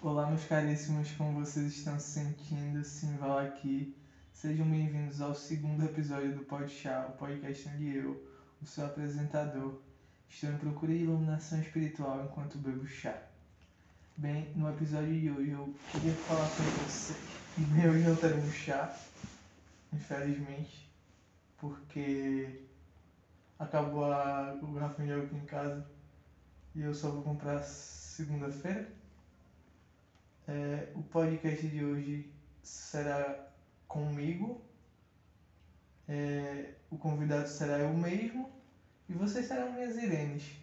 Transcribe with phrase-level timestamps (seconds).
[0.00, 2.84] Olá, meus caríssimos, como vocês estão se sentindo?
[2.84, 3.96] Simval aqui.
[4.32, 8.24] Sejam bem-vindos ao segundo episódio do Pod Chá, o podcast onde eu,
[8.62, 9.80] o seu apresentador,
[10.28, 13.20] estou em procura de iluminação espiritual enquanto bebo chá.
[14.16, 17.18] Bem, no episódio de hoje eu queria falar com vocês.
[17.74, 18.96] Meu, hoje não teremos chá,
[19.92, 20.88] infelizmente,
[21.58, 22.60] porque
[23.58, 25.84] acabou a, o garrafão de água aqui em casa
[26.72, 28.97] e eu só vou comprar segunda-feira.
[30.48, 33.50] É, o podcast de hoje será
[33.86, 34.62] comigo,
[36.08, 38.50] é, o convidado será eu mesmo.
[39.10, 40.58] E vocês serão minhas Irenes.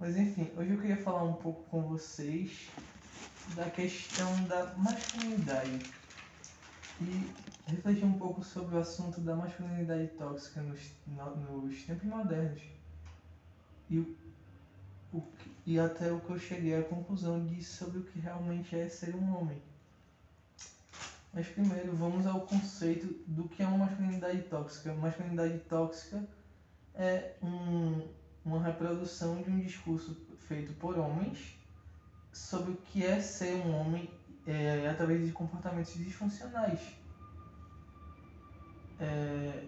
[0.00, 2.68] Mas enfim, hoje eu queria falar um pouco com vocês
[3.54, 5.92] da questão da masculinidade.
[7.00, 7.32] E
[7.70, 12.62] refletir um pouco sobre o assunto da masculinidade tóxica nos, nos tempos modernos.
[13.88, 13.98] E,
[15.12, 15.22] o,
[15.66, 19.16] e até o que eu cheguei à conclusão de sobre o que realmente é ser
[19.16, 19.60] um homem.
[21.34, 24.94] Mas primeiro vamos ao conceito do que é uma masculinidade tóxica.
[24.94, 26.24] Masculinidade tóxica
[26.94, 28.08] é um,
[28.44, 31.58] uma reprodução de um discurso feito por homens
[32.32, 34.08] sobre o que é ser um homem
[34.46, 36.80] é, através de comportamentos disfuncionais.
[39.00, 39.64] É,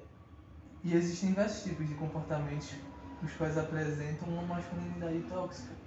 [0.85, 2.73] e existem vários tipos de comportamentos
[3.23, 5.78] os quais apresentam uma masculinidade tóxica.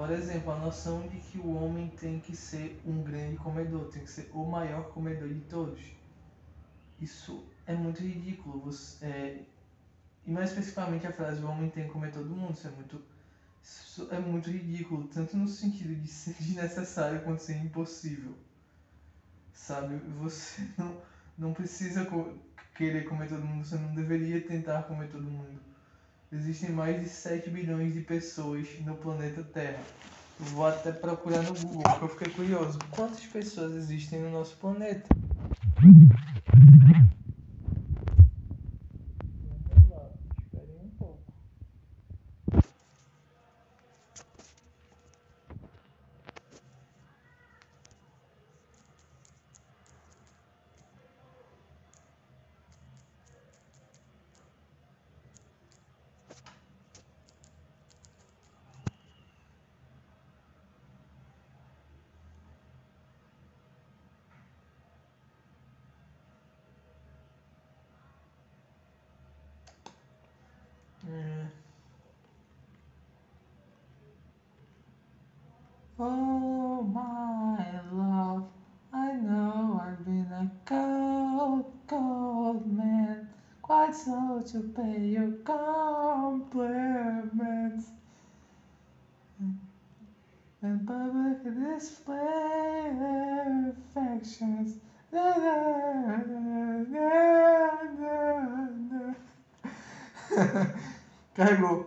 [0.00, 4.02] Por exemplo, a noção de que o homem tem que ser um grande comedor, tem
[4.02, 5.78] que ser o maior comedor de todos.
[6.98, 8.60] Isso é muito ridículo.
[8.60, 9.42] Você, é,
[10.24, 13.02] e mais especificamente a frase o homem tem que comer todo mundo, isso é muito,
[13.62, 18.34] isso é muito ridículo, tanto no sentido de ser desnecessário quanto ser impossível.
[19.52, 19.96] Sabe?
[20.18, 20.96] Você não,
[21.36, 22.38] não precisa co
[22.74, 25.69] querer comer todo mundo, você não deveria tentar comer todo mundo
[26.32, 29.82] existem mais de 7 bilhões de pessoas no planeta Terra.
[30.38, 32.78] Vou até procurar no Google, porque eu fiquei curioso.
[32.90, 35.08] Quantas pessoas existem no nosso planeta?
[76.02, 78.44] Oh my love,
[78.90, 83.28] I know I've been a cold, cold man,
[83.60, 86.40] quite slow to pay your compliments.
[90.62, 94.78] And public display their affections.
[95.12, 97.10] Da, da, da.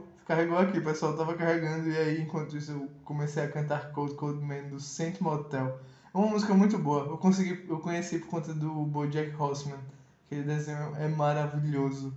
[0.44, 4.16] Carregou aqui, o pessoal tava carregando e aí enquanto isso eu comecei a cantar Cold
[4.16, 5.80] Cold Man do Saint Motel.
[6.14, 7.06] É uma música muito boa.
[7.06, 9.80] Eu consegui, eu conheci por conta do BoJack Horseman.
[10.26, 12.14] Aquele desenho é maravilhoso.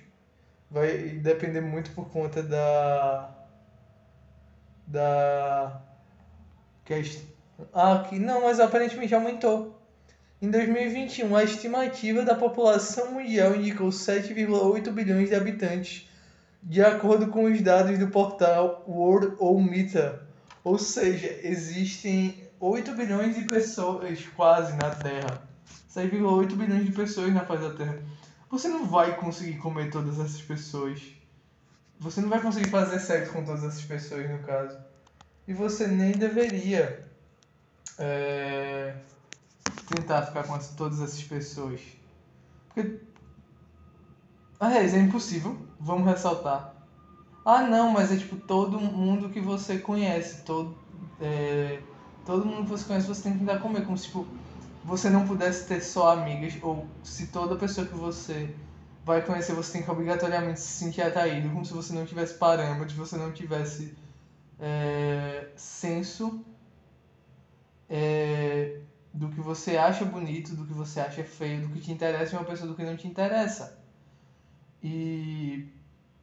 [0.69, 3.29] Vai depender muito por conta da.
[4.87, 5.81] Da.
[7.71, 8.17] Ah, aqui.
[8.17, 9.79] Não, mas aparentemente aumentou.
[10.41, 16.09] Em 2021, a estimativa da população mundial indicou 7,8 bilhões de habitantes,
[16.61, 19.37] de acordo com os dados do portal World
[19.69, 20.27] Meta.
[20.63, 25.52] Ou seja, existem 8 bilhões de pessoas quase na Terra.
[25.93, 28.01] 6,8 bilhões de pessoas na face da Terra.
[28.49, 31.01] Você não vai conseguir comer todas essas pessoas.
[31.99, 34.77] Você não vai conseguir fazer sexo com todas essas pessoas, no caso.
[35.47, 37.07] E você nem deveria
[37.99, 38.95] é,
[39.87, 41.81] tentar ficar com todas essas pessoas.
[42.67, 42.99] Porque.
[44.59, 45.57] Aliás, é impossível.
[45.79, 46.73] Vamos ressaltar.
[47.45, 50.43] Ah, não, mas é tipo todo mundo que você conhece.
[50.43, 50.75] Todo,
[51.21, 51.81] é,
[52.25, 53.85] todo mundo que você conhece você tem que tentar comer.
[53.85, 54.25] Como se, tipo
[54.83, 58.53] você não pudesse ter só amigas, ou se toda pessoa que você
[59.05, 62.93] vai conhecer você tem que obrigatoriamente se sentir atraído, como se você não tivesse parâmetros,
[62.93, 63.95] você não tivesse
[64.59, 66.43] é, senso
[67.89, 68.79] é,
[69.13, 72.39] do que você acha bonito, do que você acha feio, do que te interessa em
[72.39, 73.77] uma pessoa do que não te interessa.
[74.81, 75.67] E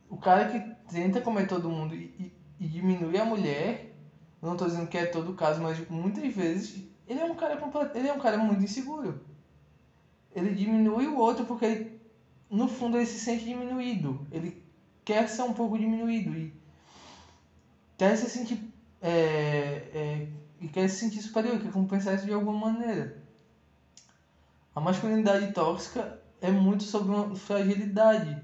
[0.09, 0.61] o cara que
[0.93, 3.95] tenta comer todo mundo e, e, e diminui a mulher,
[4.43, 7.61] não tô dizendo que é todo o caso, mas muitas vezes ele é um cara
[7.93, 9.21] ele é um cara muito inseguro.
[10.33, 12.01] Ele diminui o outro porque ele,
[12.49, 14.25] no fundo ele se sente diminuído.
[14.31, 14.63] Ele
[15.05, 16.55] quer ser um pouco diminuído e
[17.99, 18.73] quer se sentir
[19.03, 20.29] é, é,
[20.61, 23.21] e quer se sentir superior, quer compensar isso de alguma maneira.
[24.73, 28.41] A masculinidade tóxica é muito sobre uma fragilidade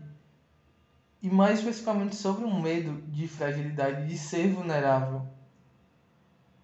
[1.23, 5.25] e mais especificamente sobre um medo de fragilidade, de ser vulnerável.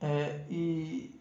[0.00, 1.11] É, e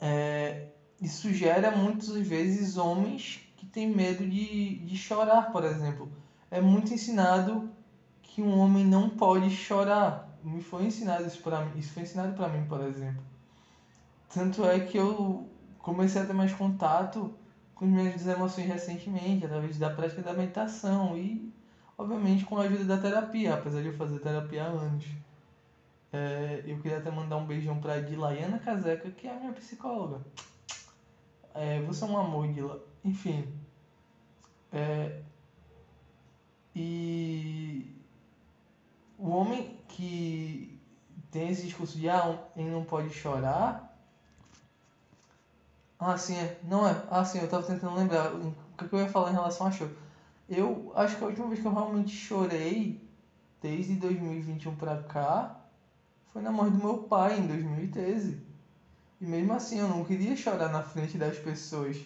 [0.00, 0.68] é,
[1.00, 6.10] isso gera muitas vezes homens que têm medo de, de chorar, por exemplo.
[6.50, 7.70] É muito ensinado
[8.22, 10.28] que um homem não pode chorar.
[10.42, 13.22] Me foi ensinado isso para mim, isso foi ensinado para mim, por exemplo.
[14.32, 15.48] Tanto é que eu
[15.78, 17.34] comecei a ter mais contato
[17.74, 21.52] com as minhas emoções recentemente, através da prática da meditação e,
[21.98, 25.04] obviamente, com a ajuda da terapia, apesar de eu fazer terapia anos.
[26.12, 30.20] É, eu queria até mandar um beijão pra Dilaiana Caseca, que é a minha psicóloga.
[31.54, 32.82] É, você é um amor, Dila.
[33.04, 33.46] Enfim.
[34.72, 35.22] É,
[36.74, 37.94] e
[39.18, 40.80] o homem que
[41.30, 43.86] tem esse discurso de ah, ele não pode chorar.
[45.98, 46.58] Ah, sim, é.
[46.64, 47.04] Não é.
[47.10, 49.96] Ah, sim, eu tava tentando lembrar o que eu ia falar em relação a choro.
[50.48, 53.06] Eu acho que a última vez que eu realmente chorei,
[53.60, 55.59] desde 2021 pra cá,
[56.32, 58.40] foi na morte do meu pai, em 2013.
[59.20, 61.96] E mesmo assim eu não queria chorar na frente das pessoas.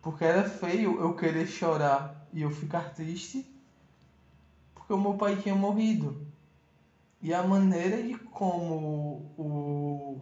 [0.00, 3.46] Porque era feio eu querer chorar e eu ficar triste
[4.88, 6.26] porque o meu pai tinha morrido.
[7.20, 10.20] E a maneira de como o,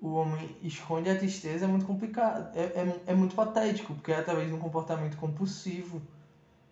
[0.00, 4.18] o homem esconde a tristeza é muito complicado, é, é, é muito patético, porque é
[4.18, 6.00] através de um comportamento compulsivo,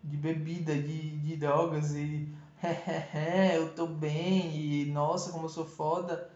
[0.04, 2.28] de bebida, de, de drogas e
[3.54, 6.30] eu tô bem e nossa, como eu sou foda.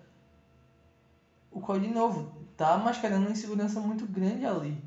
[1.50, 4.82] O qual, de novo, tá mascarando uma insegurança muito grande ali.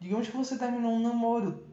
[0.00, 1.64] Digamos que você terminou um namoro.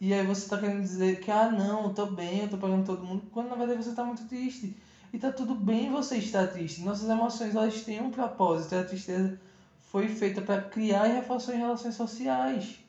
[0.00, 2.86] E aí você tá querendo dizer que, ah, não, eu tô bem, eu tô pagando
[2.86, 3.24] todo mundo.
[3.32, 4.76] Quando na verdade você tá muito triste.
[5.12, 6.82] E tá tudo bem você estar triste.
[6.82, 8.74] Nossas emoções, elas têm um propósito.
[8.76, 9.38] A tristeza
[9.78, 12.80] foi feita para criar e reforçar relações sociais.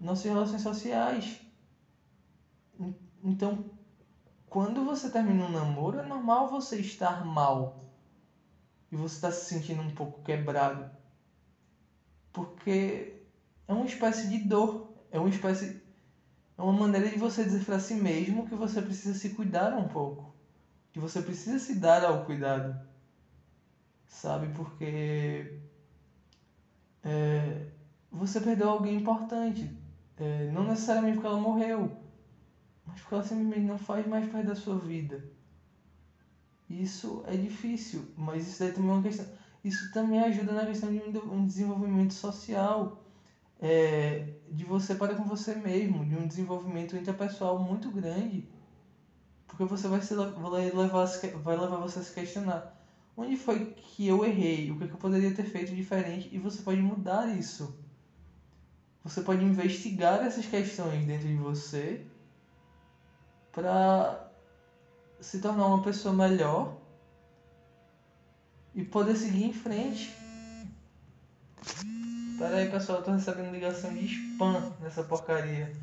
[0.00, 1.40] Nossas relações sociais.
[3.22, 3.64] Então,
[4.56, 7.84] quando você termina um namoro, é normal você estar mal.
[8.90, 10.90] E você está se sentindo um pouco quebrado.
[12.32, 13.20] Porque
[13.68, 14.94] é uma espécie de dor.
[15.10, 15.82] É uma espécie.
[16.56, 19.88] É uma maneira de você dizer para si mesmo que você precisa se cuidar um
[19.88, 20.34] pouco.
[20.90, 22.80] Que você precisa se dar ao cuidado.
[24.06, 24.48] Sabe?
[24.54, 25.60] Porque.
[27.04, 27.66] É,
[28.10, 29.70] você perdeu alguém importante.
[30.16, 32.05] É, não necessariamente porque ela morreu
[32.96, 35.22] simplesmente não faz mais parte da sua vida.
[36.68, 39.26] Isso é difícil, mas isso daí também é uma questão.
[39.62, 43.04] Isso também ajuda na questão de um desenvolvimento social,
[43.60, 48.48] é, de você para com você mesmo, de um desenvolvimento interpessoal muito grande,
[49.46, 51.06] porque você vai, se, vai, levar,
[51.42, 52.72] vai levar você a se questionar.
[53.16, 54.70] Onde foi que eu errei?
[54.70, 56.28] O que, é que eu poderia ter feito diferente?
[56.30, 57.74] E você pode mudar isso.
[59.02, 62.04] Você pode investigar essas questões dentro de você
[63.56, 64.30] para
[65.18, 66.76] se tornar uma pessoa melhor
[68.74, 70.14] e poder seguir em frente.
[72.38, 75.74] Pera aí pessoal, eu tô recebendo ligação de spam nessa porcaria.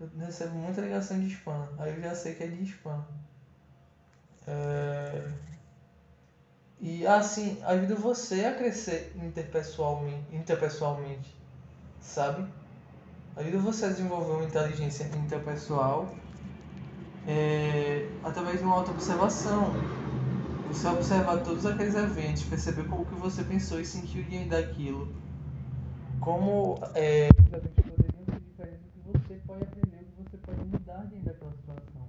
[0.00, 3.06] Eu recebo muita ligação de spam, aí eu já sei que é de spam.
[4.48, 5.30] É...
[6.80, 11.36] E assim, ajuda você a crescer interpessoalmente, interpessoalmente
[12.00, 12.48] sabe?
[13.36, 16.14] Ajuda você a desenvolver uma inteligência interpessoal
[17.26, 19.72] é, através de uma auto-observação.
[20.68, 25.14] Você observar todos aqueles eventos, perceber como que você pensou e sentiu diante daquilo.
[26.20, 30.36] Como é, os eventos poderiam ser diferentes, o que você pode aprender, o que você
[30.38, 32.08] pode mudar diante daquela situação.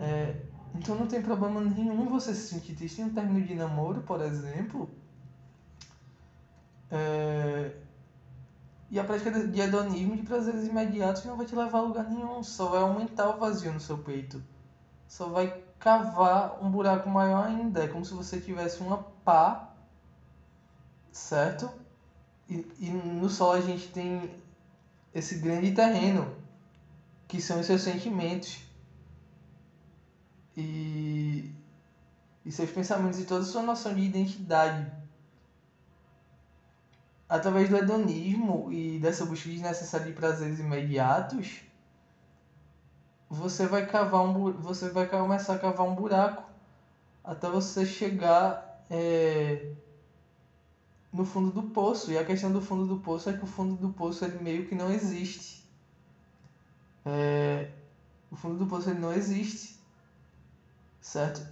[0.00, 0.34] É,
[0.74, 4.20] então não tem problema nenhum você se sentir triste em um término de namoro, por
[4.20, 4.90] exemplo.
[6.90, 7.33] É,
[8.94, 12.44] e a prática de hedonismo de prazeres imediatos não vai te levar a lugar nenhum,
[12.44, 14.40] só vai aumentar o vazio no seu peito.
[15.08, 17.82] Só vai cavar um buraco maior ainda.
[17.82, 19.74] É como se você tivesse uma pá,
[21.10, 21.68] certo?
[22.48, 24.30] E, e no sol a gente tem
[25.12, 26.32] esse grande terreno,
[27.26, 28.60] que são os seus sentimentos.
[30.56, 31.52] E,
[32.44, 35.03] e seus pensamentos e toda a sua noção de identidade
[37.34, 41.62] através do hedonismo e dessa busca desnecessária de prazeres imediatos,
[43.28, 46.44] você vai cavar um você vai começar a cavar um buraco
[47.24, 49.72] até você chegar é,
[51.12, 52.12] no fundo do poço.
[52.12, 54.68] E a questão do fundo do poço é que o fundo do poço ele meio
[54.68, 55.68] que não existe.
[57.04, 57.68] É,
[58.30, 59.80] o fundo do poço ele não existe,
[61.00, 61.44] certo?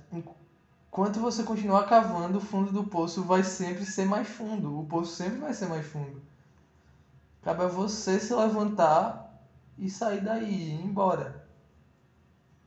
[0.92, 4.78] Enquanto você continuar cavando, o fundo do poço vai sempre ser mais fundo.
[4.78, 6.20] O poço sempre vai ser mais fundo.
[7.40, 9.42] Cabe a você se levantar
[9.78, 11.48] e sair daí, e ir embora.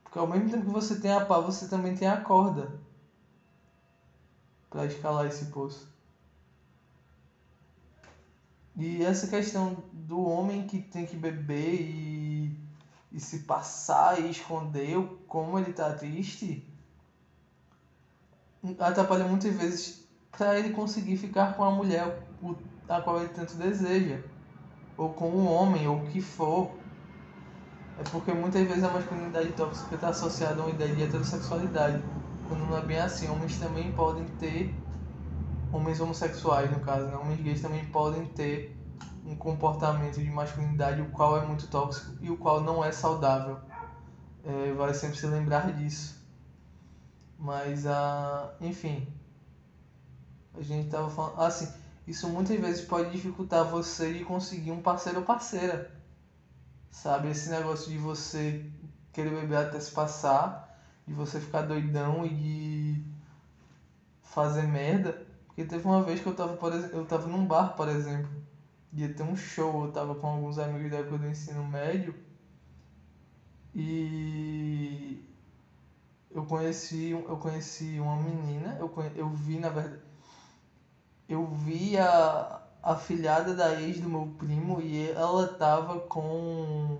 [0.03, 2.79] Porque ao mesmo tempo que você tem a pá, você também tem a corda
[4.71, 5.87] para escalar esse poço.
[8.75, 12.59] E essa questão do homem que tem que beber e,
[13.11, 16.71] e se passar e esconder como ele está triste
[18.79, 22.25] atrapalha muitas vezes para ele conseguir ficar com a mulher
[22.87, 24.19] a qual ele tanto deseja,
[24.97, 26.71] ou com um homem, ou o que for.
[27.99, 32.03] É porque muitas vezes a masculinidade tóxica está associada a uma ideia de heterossexualidade,
[32.47, 33.29] quando não é bem assim.
[33.29, 34.75] Homens também podem ter,
[35.71, 37.15] homens homossexuais no caso, né?
[37.15, 38.77] homens gays também podem ter
[39.25, 43.57] um comportamento de masculinidade o qual é muito tóxico e o qual não é saudável.
[44.43, 46.24] É, vale sempre se lembrar disso.
[47.37, 49.07] Mas, ah, enfim,
[50.53, 51.39] a gente tava falando.
[51.41, 51.71] Assim,
[52.07, 55.91] isso muitas vezes pode dificultar você de conseguir um parceiro ou parceira.
[56.89, 57.29] Sabe?
[57.29, 58.65] Esse negócio de você
[59.11, 63.05] querer beber até se passar, de você ficar doidão e de
[64.21, 65.25] fazer merda.
[65.47, 68.29] Porque teve uma vez que eu tava, por exemplo, eu tava num bar, por exemplo,
[68.93, 72.15] ia ter um show, eu tava com alguns amigos da época do ensino médio.
[73.73, 75.23] E
[76.35, 80.01] eu conheci, eu conheci uma menina, eu, eu vi, na verdade,
[81.29, 86.99] eu vi a, a filhada da ex do meu primo e ela tava com.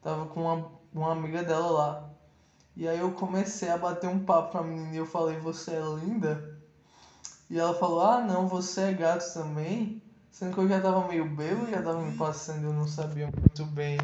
[0.00, 2.10] tava com uma, uma amiga dela lá.
[2.74, 5.72] E aí eu comecei a bater um papo com a menina e eu falei, você
[5.72, 6.58] é linda?
[7.50, 10.02] E ela falou, ah não, você é gato também?
[10.30, 13.66] Sendo que eu já tava meio belo, já tava me passando, eu não sabia muito
[13.66, 13.98] bem.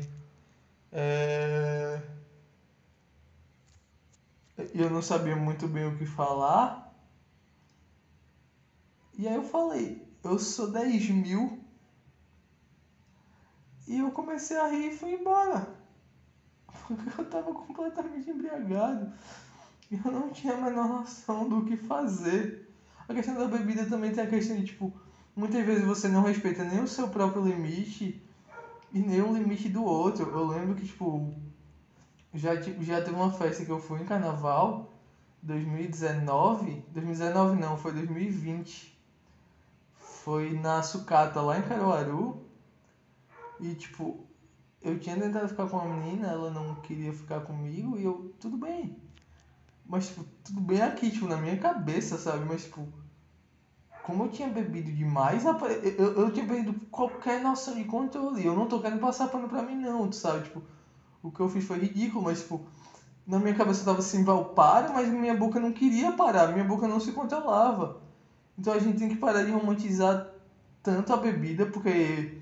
[0.93, 2.18] É
[4.75, 6.93] e eu não sabia muito bem o que falar.
[9.17, 11.59] E aí eu falei, eu sou 10 mil.
[13.87, 15.75] E eu comecei a rir e fui embora.
[16.87, 19.13] Porque eu tava completamente embriagado.
[19.91, 22.69] E eu não tinha a menor noção do que fazer.
[23.09, 24.93] A questão da bebida também tem a questão de, tipo,
[25.35, 28.23] muitas vezes você não respeita nem o seu próprio limite
[28.93, 30.29] e nem o limite do outro.
[30.31, 31.33] Eu lembro que, tipo,
[32.35, 34.93] já, já teve uma festa que eu fui em carnaval,
[35.43, 36.85] 2019.
[36.91, 38.97] 2019 não, foi 2020.
[39.95, 42.47] Foi na sucata lá em Caruaru.
[43.61, 44.27] E tipo,
[44.83, 48.57] eu tinha tentado ficar com uma menina, ela não queria ficar comigo e eu, tudo
[48.57, 48.97] bem.
[49.87, 52.45] Mas tipo, tudo bem aqui, tipo, na minha cabeça, sabe?
[52.45, 52.87] Mas tipo,
[54.03, 58.45] como eu tinha bebido demais, eu, eu, eu tinha perdido qualquer noção de controle.
[58.45, 60.45] Eu não tô querendo passar pano pra mim não, tu sabe?
[60.45, 60.63] Tipo,
[61.23, 62.61] o que eu fiz foi ridículo, mas tipo,
[63.27, 66.65] na minha cabeça eu tava assim, Val, para, mas minha boca não queria parar, minha
[66.65, 68.01] boca não se controlava.
[68.59, 70.31] Então a gente tem que parar de romantizar
[70.83, 72.39] tanto a bebida, porque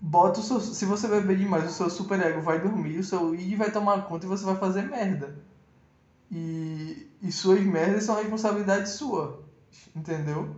[0.00, 3.34] bota o seu, se você beber demais, o seu super ego vai dormir, o seu
[3.34, 5.38] id vai tomar conta e você vai fazer merda.
[6.30, 9.44] E, e suas merdas são responsabilidade sua,
[9.94, 10.56] entendeu?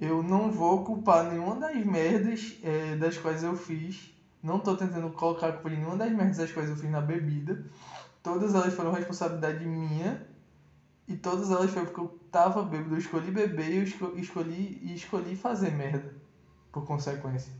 [0.00, 4.15] Eu não vou culpar nenhuma das merdas é, das quais eu fiz
[4.46, 6.90] não tô tentando colocar a culpa de nenhuma das merdas das coisas que eu fiz
[6.90, 7.66] na bebida.
[8.22, 10.24] Todas elas foram responsabilidade minha.
[11.08, 12.94] E todas elas foram porque eu tava bêbado.
[12.94, 13.82] Eu escolhi beber e eu
[14.16, 16.14] escolhi, e escolhi fazer merda.
[16.70, 17.52] Por consequência.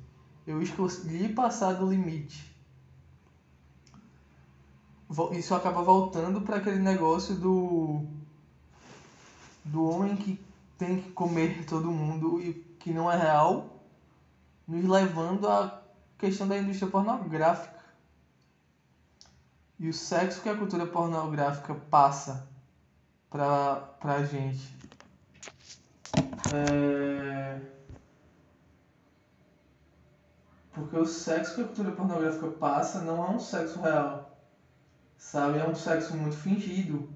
[0.47, 2.55] Eu escolhi passar do limite.
[5.33, 8.05] Isso acaba voltando para aquele negócio do.
[9.65, 10.41] do homem que
[10.79, 13.83] tem que comer todo mundo e que não é real,
[14.69, 15.86] nos levando a
[16.19, 17.77] questão da indústria pornográfica
[19.79, 22.49] e o sexo que a cultura pornográfica passa
[23.29, 24.75] pra, pra gente.
[26.55, 27.61] É...
[30.73, 34.39] Porque o sexo que a cultura pornográfica passa não é um sexo real.
[35.19, 35.59] Sabe?
[35.59, 37.11] É um sexo muito fingido.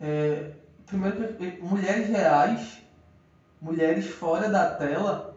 [0.00, 0.54] É...
[0.86, 2.82] Primeiro mulheres reais,
[3.60, 5.36] mulheres fora da tela,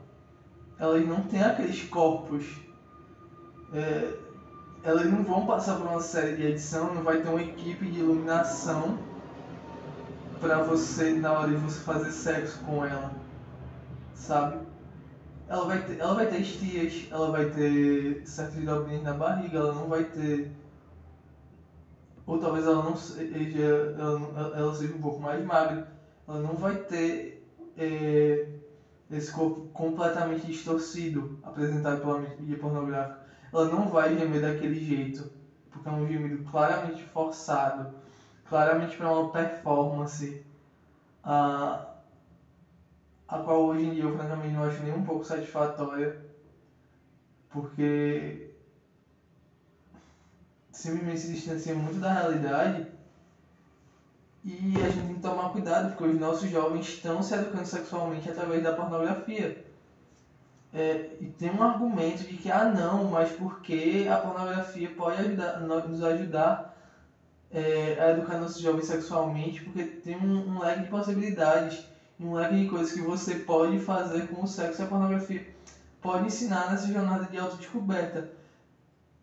[0.79, 2.70] elas não têm aqueles corpos
[3.73, 4.13] é,
[4.83, 7.99] elas não vão passar por uma série de edição, não vai ter uma equipe de
[7.99, 8.97] iluminação
[10.39, 13.11] para você, na hora de você fazer sexo com ela.
[14.15, 14.57] sabe?
[15.47, 19.73] Ela vai ter, ela vai ter estias, ela vai ter certas dobrinhas na barriga, ela
[19.73, 20.51] não vai ter.
[22.25, 23.95] Ou talvez ela não seja.
[23.99, 25.91] Ela, ela seja um pouco mais magra.
[26.27, 27.45] Ela não vai ter
[27.77, 28.47] é,
[29.11, 33.20] esse corpo completamente distorcido apresentado pela mídia pornográfica.
[33.53, 35.31] Ela não vai gemer daquele jeito,
[35.71, 37.93] porque é um gemido claramente forçado,
[38.45, 40.45] claramente para uma performance.
[41.23, 41.87] Ah,
[43.27, 46.21] a qual hoje em dia eu francamente não acho nem um pouco satisfatória,
[47.49, 48.51] porque
[50.71, 52.85] simplesmente se distancia muito da realidade
[54.43, 58.29] e a gente tem que tomar cuidado, porque os nossos jovens estão se educando sexualmente
[58.29, 59.70] através da pornografia.
[60.73, 65.59] É, e tem um argumento de que, ah não, mas porque a pornografia pode ajudar,
[65.59, 66.77] nos ajudar
[67.51, 72.55] é, a educar nossos jovens sexualmente, porque tem um, um leque de possibilidades um leque
[72.55, 75.45] de coisas que você pode fazer com o sexo e a pornografia
[76.01, 78.29] pode ensinar nessa jornada de autodescoberta.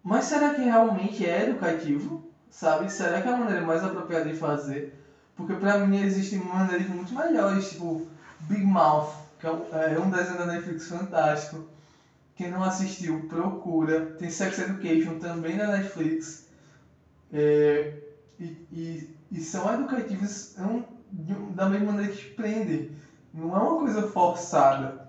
[0.03, 2.25] Mas será que realmente é educativo?
[2.51, 2.91] Sabe?
[2.91, 4.95] Será que é a maneira mais apropriada de fazer?
[5.37, 8.07] Porque pra mim existem maneiras muito melhores, tipo
[8.41, 11.69] Big Mouth, que é um é desenho da Netflix fantástico.
[12.35, 14.15] Quem não assistiu, procura.
[14.19, 16.49] Tem Sex Education também na Netflix.
[17.33, 17.95] É,
[18.39, 20.57] e, e, e são educativos.
[20.59, 20.85] É um,
[21.55, 22.93] da mesma maneira que te prendem.
[23.33, 25.09] Não é uma coisa forçada.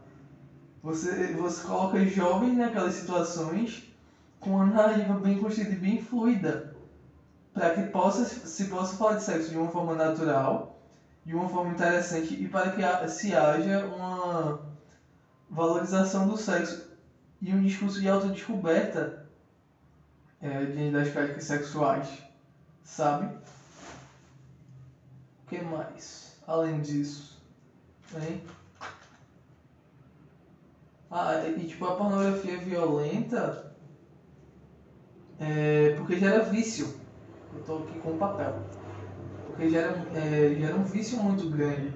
[0.82, 3.92] Você, você coloca jovens naquelas situações
[4.40, 6.74] com uma narrativa bem construída e bem fluida.
[7.54, 10.79] Para que possa, se possa falar de sexo de uma forma natural,
[11.26, 14.62] de uma forma interessante e para que se haja uma
[15.50, 16.90] valorização do sexo
[17.42, 19.28] e um discurso de autodescoberta
[20.42, 22.24] é, diante das práticas sexuais,
[22.84, 23.30] sabe?
[25.50, 26.40] que mais?
[26.48, 27.42] Além disso,
[28.16, 28.44] hein?
[31.12, 33.76] Ah, e tipo, a pornografia violenta
[35.40, 37.00] é porque gera vício.
[37.54, 38.64] Eu tô aqui com o papel.
[39.60, 41.92] Porque gera, é, gera um vício muito grande.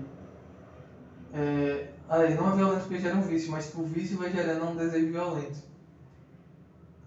[1.32, 1.94] É,
[2.36, 5.10] não é violento porque gera um vício, mas tipo, o vício vai gerando um desejo
[5.10, 5.60] violento.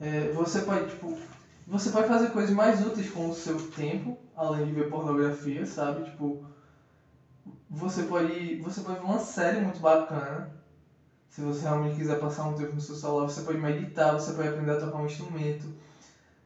[0.00, 1.14] É, você pode, tipo,
[1.66, 6.04] você pode fazer coisas mais úteis com o seu tempo, além de ver pornografia, sabe?
[6.04, 6.42] Tipo,
[7.68, 10.50] você pode, você pode ver uma série muito bacana.
[11.28, 14.48] Se você realmente quiser passar um tempo no seu celular, você pode meditar, você pode
[14.48, 15.70] aprender a tocar um instrumento,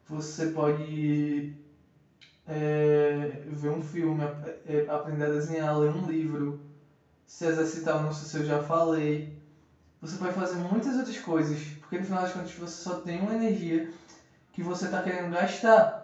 [0.04, 1.69] você pode
[2.50, 4.24] é, ver um filme,
[4.66, 6.60] é, aprender a desenhar, ler um livro,
[7.24, 9.40] se exercitar, não sei se eu já falei.
[10.02, 13.34] Você pode fazer muitas outras coisas, porque no final das contas você só tem uma
[13.34, 13.88] energia
[14.52, 16.00] que você está querendo gastar.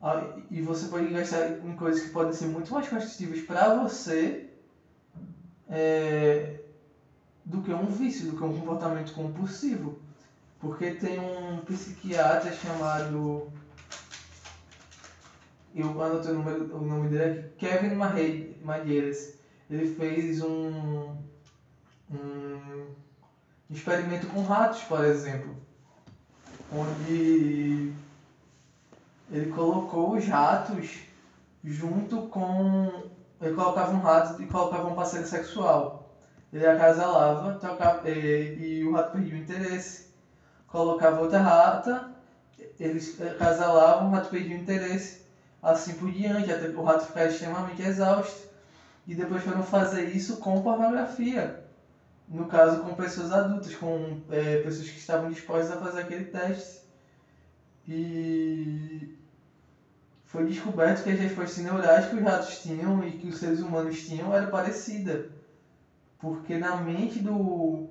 [0.00, 4.48] Ah, e você pode gastar em coisas que podem ser muito mais construtivas para você
[5.68, 6.60] é,
[7.44, 9.98] do que um vício, do que um comportamento compulsivo.
[10.58, 13.52] Porque tem um psiquiatra chamado.
[15.74, 17.94] Eu anotei o, número, o nome dele aqui, Kevin
[18.62, 19.34] Madeiras.
[19.70, 21.16] Ele fez um,
[22.10, 22.94] um
[23.70, 25.60] experimento com ratos, por exemplo
[26.72, 27.92] onde
[29.30, 31.00] ele colocou os ratos
[31.64, 33.10] junto com.
[33.40, 36.14] Ele colocava um rato e colocava um parceiro sexual.
[36.52, 37.58] Ele acasalava
[38.06, 40.10] e, e o rato perdia o interesse.
[40.66, 42.10] Colocava outra rata,
[42.78, 45.24] eles acasalavam, o rato perdia o interesse.
[45.62, 48.48] Assim por diante, até o rato ficar extremamente exausto.
[49.06, 51.68] E depois foram fazer isso com pornografia
[52.30, 56.80] no caso com pessoas adultas, com é, pessoas que estavam dispostas a fazer aquele teste.
[57.88, 59.18] E
[60.24, 64.06] foi descoberto que as respostas neurais que os ratos tinham e que os seres humanos
[64.06, 65.28] tinham era parecida.
[66.20, 67.88] Porque na mente do.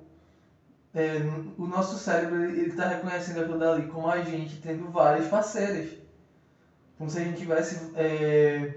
[0.94, 1.18] É,
[1.58, 5.99] o nosso cérebro ele está reconhecendo aquilo dali como a gente tendo várias parceiras.
[7.00, 8.74] Como se a gente tivesse é,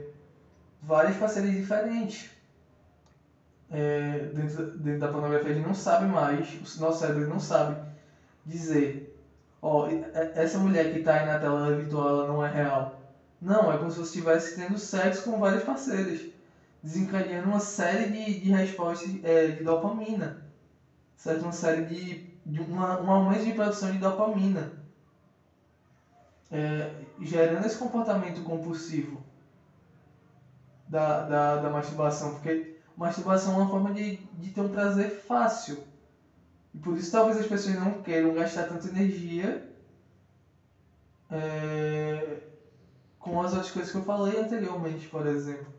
[0.81, 2.29] várias parceiras diferentes
[3.69, 7.86] é, dentro, dentro da pornografia, a gente não sabe mais, o nosso cérebro não sabe
[8.45, 9.13] dizer,
[9.62, 9.89] ó,
[10.36, 12.97] essa mulher que está aí na tela virtual, ela não é real.
[13.41, 16.21] Não, é como se você estivesse tendo sexo com várias parceiras,
[16.81, 20.45] desencadeando uma série de, de respostas é, de dopamina,
[21.17, 21.41] certo?
[21.41, 24.71] Uma série de, de uma, um aumento de produção de dopamina,
[26.49, 29.23] é, gerando esse comportamento compulsivo
[30.88, 35.84] da, da, da masturbação, porque masturbação é uma forma de, de ter um prazer fácil.
[36.73, 39.69] E por isso talvez as pessoas não queiram gastar tanta energia
[41.30, 42.41] é,
[43.19, 45.73] com as outras coisas que eu falei anteriormente, por exemplo.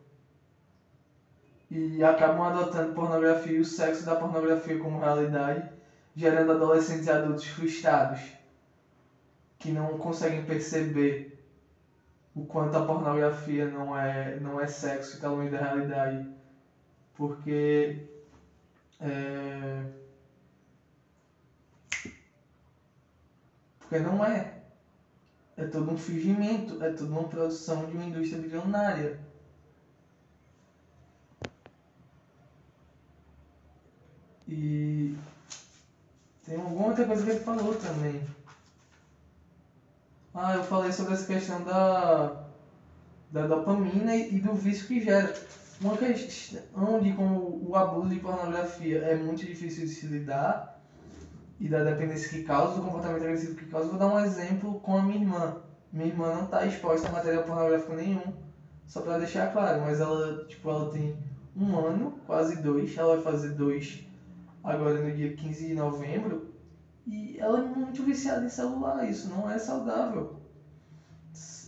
[1.70, 5.68] e acabam adotando pornografia e o sexo da pornografia como realidade,
[6.14, 8.20] gerando adolescentes e adultos frustrados
[9.64, 11.42] que não conseguem perceber
[12.34, 16.28] o quanto a pornografia não é, não é sexo e está longe da realidade.
[17.14, 18.06] Porque.
[19.00, 19.86] É...
[23.78, 24.52] Porque não é.
[25.56, 29.18] É todo um fingimento, é toda uma produção de uma indústria bilionária.
[34.46, 35.16] E
[36.44, 38.43] tem alguma outra coisa que ele falou também.
[40.36, 42.44] Ah, eu falei sobre essa questão da,
[43.30, 45.32] da dopamina e do vício que gera.
[45.80, 50.82] Uma questão de como o abuso de pornografia é muito difícil de se lidar
[51.60, 53.88] e da dependência que causa, do comportamento agressivo que causa.
[53.88, 55.62] Vou dar um exemplo com a minha irmã.
[55.92, 58.32] Minha irmã não está exposta a material pornográfico nenhum,
[58.88, 61.16] só para deixar claro, mas ela, tipo, ela tem
[61.56, 64.04] um ano, quase dois, ela vai fazer dois
[64.64, 66.53] agora no dia 15 de novembro,
[67.06, 70.36] e ela é muito viciada em celular, isso não é saudável.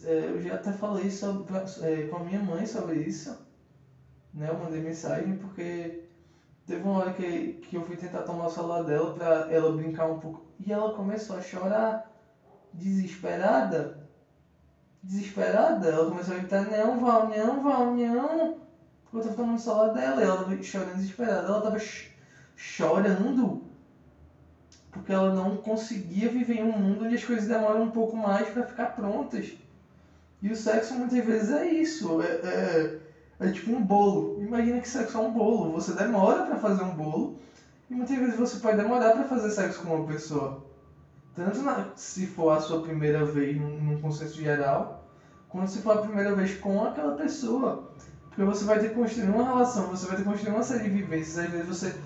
[0.04, 3.36] É, eu já até falei sobre, é, com a minha mãe sobre isso,
[4.32, 4.48] né?
[4.48, 6.04] Eu mandei mensagem porque
[6.66, 10.06] teve uma hora que, que eu fui tentar tomar o celular dela pra ela brincar
[10.06, 12.10] um pouco e ela começou a chorar,
[12.72, 14.06] desesperada.
[15.02, 18.60] Desesperada, ela começou a gritar, não, Val, não, Val, não.
[19.04, 21.46] Porque eu tava tomando o celular dela e ela chorando desesperada.
[21.46, 21.78] Ela tava
[22.56, 23.65] chorando
[24.96, 28.48] porque ela não conseguia viver em um mundo onde as coisas demoram um pouco mais
[28.48, 29.52] para ficar prontas.
[30.42, 32.98] E o sexo muitas vezes é isso, é, é,
[33.40, 34.42] é, tipo um bolo.
[34.42, 37.36] Imagina que sexo é um bolo, você demora para fazer um bolo
[37.90, 40.64] e muitas vezes você pode demorar para fazer sexo com uma pessoa.
[41.34, 45.04] Tanto na, se for a sua primeira vez num, num consenso geral,
[45.48, 47.90] quanto se for a primeira vez com aquela pessoa.
[48.28, 50.84] Porque você vai ter que construir uma relação, você vai ter que construir uma série
[50.84, 51.96] de vivências, às vezes você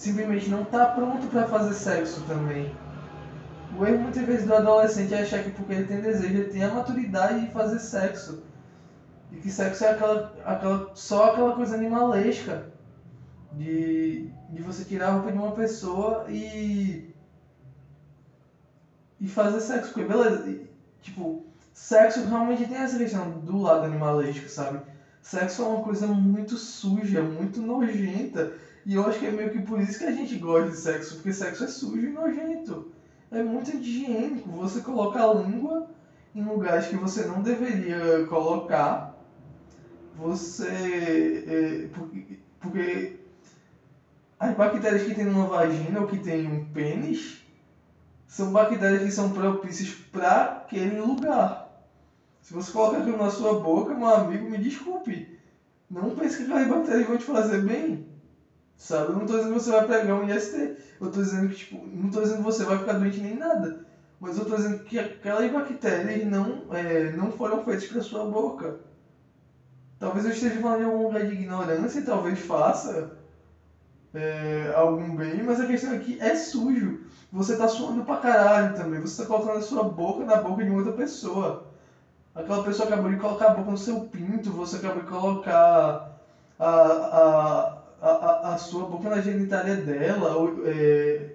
[0.00, 2.74] simplesmente não está pronto para fazer sexo também.
[3.78, 6.64] O erro muitas vezes do adolescente é achar que porque ele tem desejo, ele tem
[6.64, 8.42] a maturidade de fazer sexo.
[9.30, 12.72] E que sexo é aquela, aquela, só aquela coisa animalesca
[13.52, 17.14] de, de você tirar a roupa de uma pessoa e.
[19.20, 19.92] e fazer sexo.
[19.92, 20.66] Porque, beleza, e,
[21.02, 24.80] tipo, sexo realmente tem essa questão do lado animalesco, sabe?
[25.20, 28.54] Sexo é uma coisa muito suja, muito nojenta
[28.86, 31.14] e eu acho que é meio que por isso que a gente gosta de sexo,
[31.16, 32.92] porque sexo é sujo e nojento.
[33.30, 34.50] É muito higiênico.
[34.50, 35.88] Você coloca a língua
[36.34, 39.16] em lugares que você não deveria colocar.
[40.16, 41.44] Você.
[41.46, 43.20] É, porque, porque
[44.38, 47.44] as bactérias que tem numa vagina ou que tem um pênis
[48.26, 51.84] são bactérias que são propícias para aquele lugar.
[52.40, 55.38] Se você coloca aquilo na sua boca, meu amigo, me desculpe.
[55.90, 58.09] Não pense que aquelas bactérias vão te fazer bem.
[58.80, 59.12] Sabe?
[59.12, 60.76] Eu não tô dizendo que você vai pegar um IST.
[60.98, 63.84] Eu tô dizendo que, tipo, não tô dizendo que você vai ficar doente nem nada.
[64.18, 68.80] Mas eu tô dizendo que aquelas bactérias não, é, não foram feitas para sua boca.
[69.98, 73.18] Talvez eu esteja falando de algum lugar de ignorância e talvez faça
[74.14, 77.00] é, algum bem, mas a questão aqui é sujo.
[77.30, 78.98] Você tá suando pra caralho também.
[78.98, 81.66] Você tá colocando a sua boca na boca de outra pessoa.
[82.34, 86.09] Aquela pessoa acabou de colocar a boca no seu pinto, você acabou de colocar
[88.60, 91.30] sua boca na genitália dela, ou, é,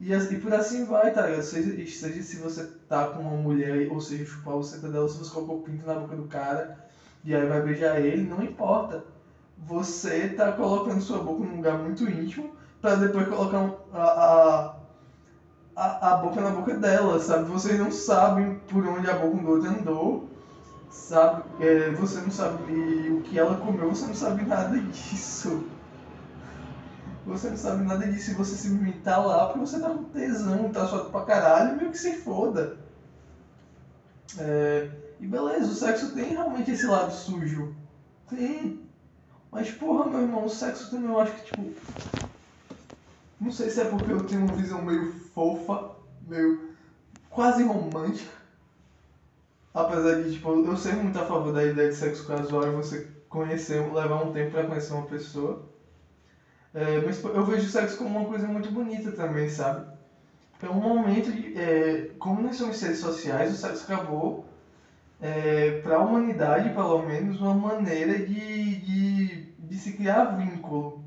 [0.00, 1.42] e, assim, e por assim vai, tá ligado?
[1.44, 5.18] Seja, seja se você tá com uma mulher, ou seja, chupar o centro dela, se
[5.18, 6.76] você colocou pinto na boca do cara,
[7.24, 9.04] e aí vai beijar ele, não importa.
[9.58, 12.50] Você tá colocando sua boca num lugar muito íntimo,
[12.80, 14.76] pra depois colocar um, a, a,
[15.76, 17.48] a, a boca na boca dela, sabe?
[17.48, 20.28] Vocês não sabem por onde a boca do outro andou,
[20.90, 21.44] sabe?
[21.60, 25.64] É, você não sabe o que ela comeu, você não sabe nada disso.
[27.26, 30.72] Você não sabe nada disso e você simplesmente tá lá porque você tá com tesão,
[30.72, 32.78] tá suado pra caralho, meio que se foda.
[34.38, 37.74] É, e beleza, o sexo tem realmente esse lado sujo.
[38.28, 38.80] Tem.
[39.50, 41.72] Mas porra, meu irmão, o sexo também eu acho que tipo.
[43.40, 46.72] Não sei se é porque eu tenho uma visão meio fofa, meio
[47.30, 48.42] quase romântica
[49.74, 53.08] Apesar de, tipo, eu ser muito a favor da ideia de sexo casual e você
[53.28, 55.62] conhecer, levar um tempo para conhecer uma pessoa.
[56.74, 59.86] É, mas eu vejo o sexo como uma coisa muito bonita também, sabe?
[60.62, 61.58] É um momento de.
[61.58, 64.46] É, como nós somos seres sociais, o sexo acabou,
[65.20, 71.02] é, para a humanidade, pelo menos, uma maneira de, de, de se criar vínculo.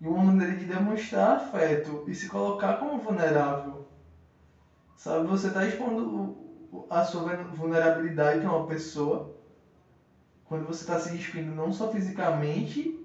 [0.00, 3.86] E uma maneira de demonstrar afeto e se colocar como vulnerável.
[4.96, 5.26] Sabe?
[5.28, 6.44] Você está expondo
[6.90, 9.34] a sua vulnerabilidade é uma pessoa,
[10.44, 13.03] quando você está se despindo não só fisicamente,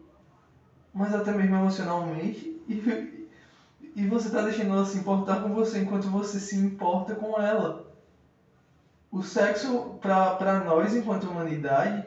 [0.99, 3.25] mas até mesmo emocionalmente, e,
[3.95, 7.89] e você tá deixando ela se importar com você enquanto você se importa com ela.
[9.09, 12.05] O sexo, para nós, enquanto humanidade,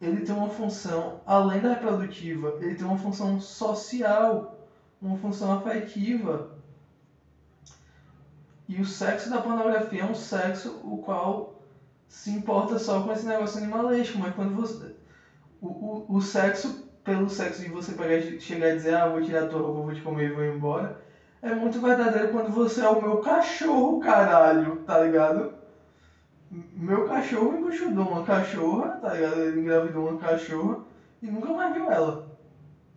[0.00, 4.58] ele tem uma função, além da reprodutiva, ele tem uma função social,
[5.00, 6.50] uma função afetiva.
[8.68, 11.54] E o sexo da pornografia é um sexo o qual
[12.08, 14.96] se importa só com esse negócio animalesco, mas quando você.
[15.60, 19.46] O, o, o sexo, pelo sexo de você pegar, chegar e dizer, ah, vou tirar
[19.46, 21.00] tua roupa, vou te comer e vou embora,
[21.40, 25.54] é muito verdadeiro quando você é o meu cachorro, caralho, tá ligado?
[26.50, 29.40] Meu cachorro enguchudou uma cachorra, tá ligado?
[29.40, 30.80] Ele engravidou uma cachorra
[31.22, 32.26] e nunca mais viu ela.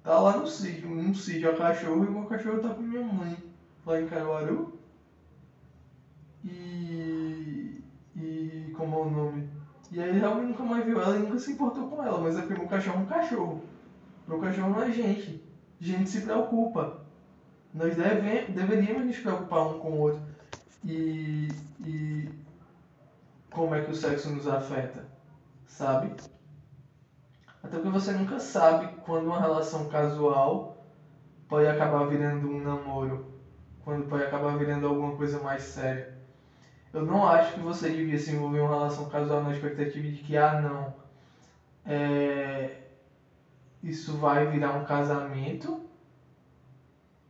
[0.03, 3.03] Tá lá no sítio, num sítio a cachorra e o meu cachorro tá com minha
[3.03, 3.37] mãe
[3.85, 4.79] lá em Caruaru.
[6.43, 7.83] E.
[8.15, 8.73] E.
[8.75, 9.49] Como é o nome?
[9.91, 12.41] E aí realmente nunca mais viu ela e nunca se importou com ela, mas é
[12.41, 13.61] porque meu cachorro é um cachorro.
[14.29, 15.43] Meu cachorro não é gente.
[15.81, 17.01] Gente se preocupa.
[17.73, 20.21] Nós deve, deveríamos nos preocupar um com o outro.
[20.85, 21.47] E,
[21.83, 22.29] e
[23.49, 25.03] como é que o sexo nos afeta,
[25.65, 26.13] sabe?
[27.63, 30.85] Até porque você nunca sabe quando uma relação casual
[31.47, 33.33] pode acabar virando um namoro,
[33.83, 36.19] quando pode acabar virando alguma coisa mais séria.
[36.93, 40.17] Eu não acho que você devia se envolver em uma relação casual na expectativa de
[40.17, 40.93] que, ah, não,
[41.83, 42.88] é...
[43.83, 45.79] isso vai virar um casamento,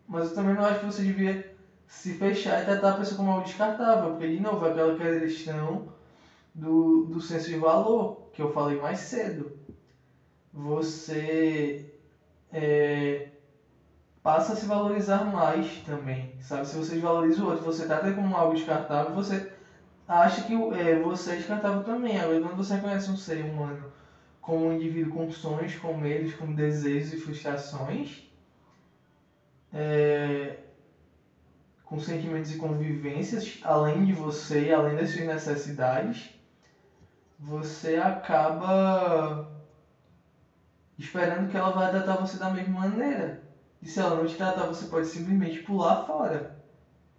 [0.07, 1.55] mas eu também não acho que você devia
[1.87, 5.91] se fechar e tratar a pessoa como algo descartável, porque, de novo, aquela questão
[6.53, 9.51] do, do senso de valor, que eu falei mais cedo.
[10.53, 11.93] Você
[12.51, 13.29] é,
[14.23, 16.67] passa a se valorizar mais também, sabe?
[16.67, 19.51] Se você desvaloriza o outro, você trata como algo descartável, você
[20.07, 22.19] acha que é, você é descartável também.
[22.19, 23.91] Agora, quando você reconhece um ser humano
[24.49, 28.27] como um indivíduo com sonhos, com medos, com desejos e frustrações,
[29.71, 30.61] é,
[31.85, 36.31] com sentimentos e convivências, além de você, além das suas necessidades,
[37.37, 39.51] você acaba
[40.97, 43.43] esperando que ela vai tratar você da mesma maneira.
[43.79, 46.59] E se ela não te tratar, você pode simplesmente pular fora.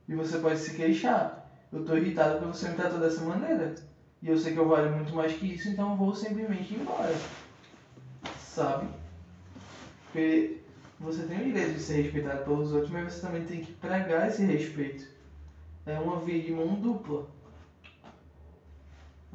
[0.08, 1.48] E você pode se queixar.
[1.70, 3.76] Eu tô irritado porque você me tratou dessa maneira.
[4.22, 7.16] E eu sei que eu valho muito mais que isso, então eu vou simplesmente embora.
[8.38, 8.88] Sabe?
[10.04, 10.60] Porque
[10.98, 14.28] você tem o direito de ser respeitado pelos outros, mas você também tem que pregar
[14.28, 15.08] esse respeito.
[15.86, 17.26] É uma via de mão dupla.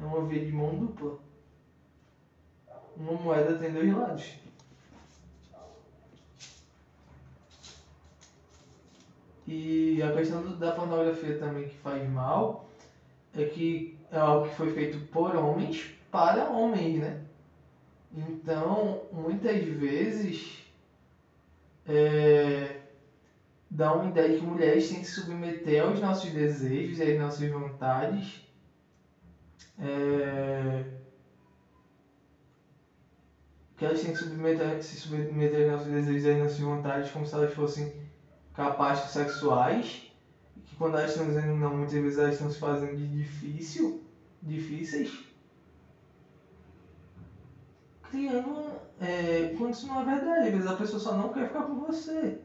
[0.00, 1.18] É uma via de mão dupla.
[2.96, 4.34] Uma moeda tem dois lados.
[9.46, 12.68] E a questão da pornografia também que faz mal
[13.34, 17.20] é que é algo que foi feito por homens para homens, né?
[18.16, 20.64] Então, muitas vezes,
[21.86, 22.80] é,
[23.70, 27.18] dá uma ideia de que mulheres têm que se submeter aos nossos desejos e às
[27.18, 28.46] nossas vontades
[29.78, 30.84] é,
[33.76, 37.26] que elas têm que submeter, se submeter aos nossos desejos e às nossas vontades como
[37.26, 37.92] se elas fossem
[38.54, 40.05] capazes sexuais,
[40.78, 44.02] quando elas estão não, muitas vezes elas estão se fazendo de difícil,
[44.42, 45.24] difíceis,
[48.02, 51.62] criando é, quando isso não é verdade, às vezes a pessoa só não quer ficar
[51.62, 52.40] com você.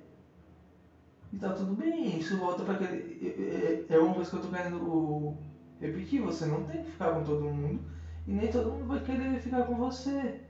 [1.32, 3.86] E tá tudo bem, isso volta para aquele.
[3.90, 5.38] É, é uma coisa que eu tô querendo
[5.80, 7.80] repetir, você não tem que ficar com todo mundo
[8.28, 10.42] e nem todo mundo vai querer ficar com você.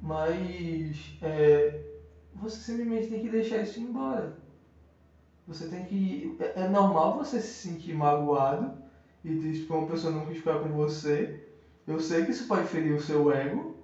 [0.00, 1.82] Mas é,
[2.34, 4.41] você simplesmente tem que deixar isso embora.
[5.52, 6.36] Você tem que.
[6.38, 8.74] É, é normal você se sentir magoado
[9.24, 11.40] e triste uma pessoa não quis ficar com você.
[11.86, 13.76] Eu sei que isso pode ferir o seu ego.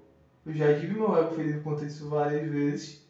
[0.46, 3.06] Eu já tive meu ego ferido contra isso várias vezes.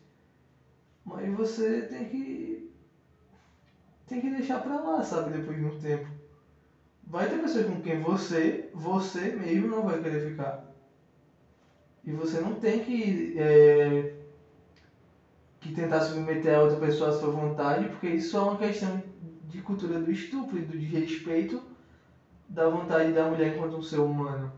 [1.04, 2.70] Mas você tem que.
[4.06, 5.30] Tem que deixar pra lá, sabe?
[5.30, 6.08] Depois de um tempo
[7.08, 10.62] vai ter pessoas com quem você, você mesmo não vai querer ficar.
[12.04, 14.12] E você não tem que, é,
[15.68, 19.02] que tentar submeter a outra pessoa à sua vontade, porque isso é uma questão
[19.44, 21.62] de cultura do estupro e do desrespeito
[22.48, 24.50] da vontade da mulher enquanto um ser humano.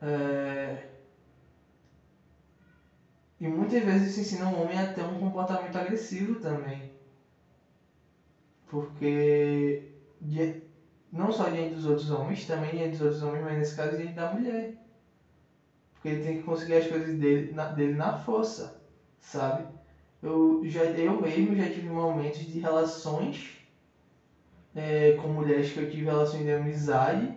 [0.00, 0.88] É...
[3.40, 6.92] E muitas vezes isso ensina o homem a ter um comportamento agressivo também.
[8.68, 9.92] Porque
[11.12, 14.14] não só diante dos outros homens, também diante dos outros homens, mas nesse caso diante
[14.14, 14.74] da mulher.
[15.94, 18.77] Porque ele tem que conseguir as coisas dele na, dele na força,
[19.20, 19.66] sabe?
[20.22, 23.60] Eu, já, eu mesmo já tive momentos de relações
[24.74, 27.34] é, com mulheres que eu tive relações de amizade,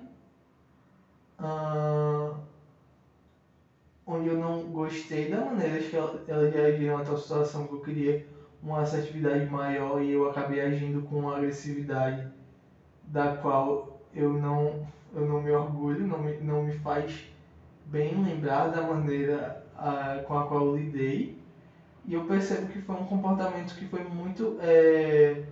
[4.05, 7.79] onde eu não gostei da maneira que ela- elas reagiram a tal situação, que eu
[7.79, 8.21] queria
[8.61, 12.27] uma assertividade maior e eu acabei agindo com uma agressividade
[13.05, 14.77] da qual eu não,
[15.13, 17.25] eu não me orgulho, não me, não me faz
[17.85, 21.31] bem lembrar da maneira ah, com a qual eu lidei.
[22.05, 25.43] E eu percebo que foi um comportamento que foi muito, é,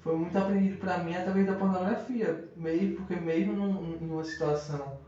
[0.00, 2.48] foi muito aprendido para mim através da pornografia.
[2.56, 4.98] Meio, porque mesmo num, em uma situação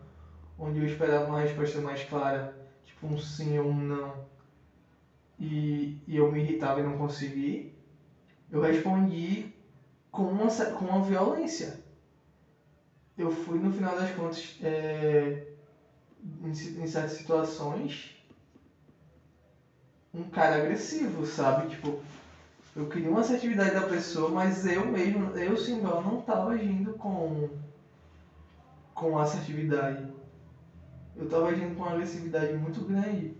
[0.59, 4.21] onde eu esperava uma resposta mais clara, tipo um sim ou um não,
[5.39, 7.73] e, e eu me irritava e não consegui,
[8.51, 9.47] eu respondi
[10.13, 11.79] com uma, com uma violência.
[13.17, 15.45] Eu fui, no final das contas, é,
[16.43, 18.20] em, em certas situações,
[20.13, 21.69] um cara agressivo, sabe?
[21.69, 22.01] Tipo,
[22.75, 27.49] eu queria uma assertividade da pessoa, mas eu mesmo, eu Simval, não estava agindo com,
[28.95, 30.07] com assertividade.
[31.17, 33.37] Eu estava agindo com uma agressividade muito grande.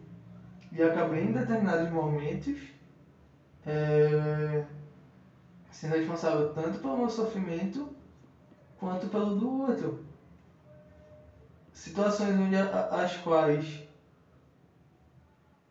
[0.73, 2.59] E acabei em determinados momentos
[3.67, 4.65] é,
[5.71, 7.89] sendo responsável tanto pelo meu sofrimento
[8.79, 10.05] quanto pelo do outro.
[11.73, 13.90] Situações onde as quais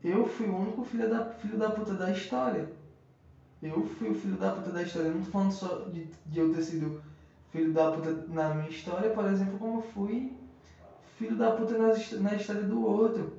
[0.03, 2.69] eu fui o único filho da, filho da puta da história.
[3.61, 5.07] Eu fui o filho da puta da história.
[5.07, 7.01] Eu não tô falando só de, de eu ter sido
[7.51, 10.33] filho da puta na minha história, por exemplo, como eu fui
[11.17, 13.31] filho da puta his- na história do outro.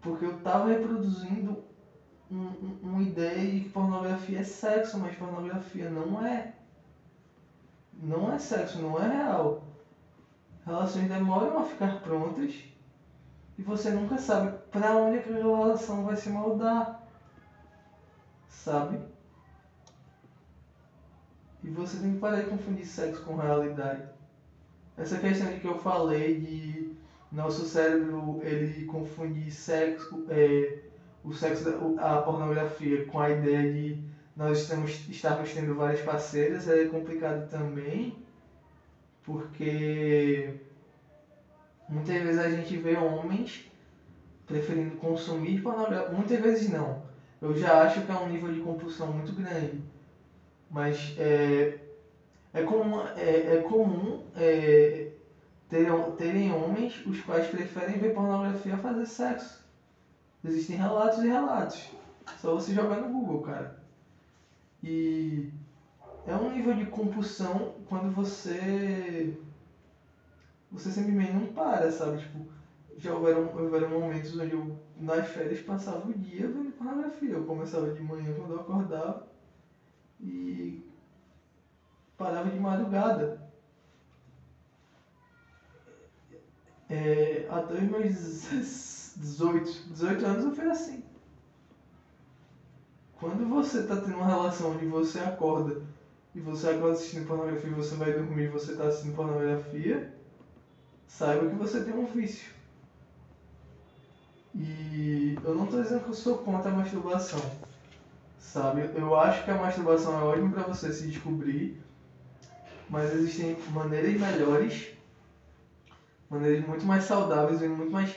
[0.00, 1.62] Porque eu tava reproduzindo
[2.30, 6.52] um, um- uma ideia de que pornografia é sexo, mas pornografia não é.
[7.92, 9.62] Não é sexo, não é real.
[10.64, 12.69] Relações demoram a ficar prontas
[13.60, 17.06] e você nunca sabe pra onde aquela relação vai se moldar.
[18.48, 18.98] Sabe?
[21.62, 24.08] E você tem que parar de confundir sexo com realidade.
[24.96, 26.94] Essa questão de que eu falei de
[27.30, 30.78] nosso cérebro ele confundir sexo, é,
[31.22, 34.02] o sexo, da- a pornografia com a ideia de
[34.34, 38.16] nós estamos, estarmos tendo várias parceiras é complicado também,
[39.22, 40.60] porque
[41.90, 43.70] muitas vezes a gente vê homens
[44.46, 46.14] preferindo consumir pornografia.
[46.16, 47.02] Muitas vezes não.
[47.40, 49.82] Eu já acho que é um nível de compulsão muito grande.
[50.70, 51.78] Mas é,
[52.52, 55.10] é comum, é, é comum é,
[55.68, 59.64] ter, terem homens os quais preferem ver pornografia a fazer sexo.
[60.44, 61.90] Existem relatos e relatos.
[62.38, 63.82] Só você jogar no Google, cara.
[64.82, 65.52] E
[66.26, 69.36] é um nível de compulsão quando você.
[70.70, 72.18] Você simplesmente não para, sabe?
[72.18, 72.46] Tipo,
[72.96, 77.32] já houveram, houveram momentos onde eu, nas férias, passava o dia vendo pornografia.
[77.32, 79.26] Eu começava de manhã quando eu acordava
[80.20, 80.82] e
[82.16, 83.40] parava de madrugada.
[86.88, 91.02] É, até os meus 18, 18 anos eu fui assim.
[93.20, 95.80] Quando você tá tendo uma relação onde você acorda
[96.34, 100.12] e você acorda assistindo pornografia e você vai dormir e você tá assistindo pornografia,
[101.10, 102.50] saiba que você tem um vício.
[104.54, 107.40] E eu não tô dizendo que eu sou contra a masturbação.
[108.38, 108.90] Sabe?
[108.94, 111.80] Eu acho que a masturbação é ótima para você se descobrir,
[112.88, 114.88] mas existem maneiras melhores,
[116.28, 118.16] maneiras muito mais saudáveis e muito mais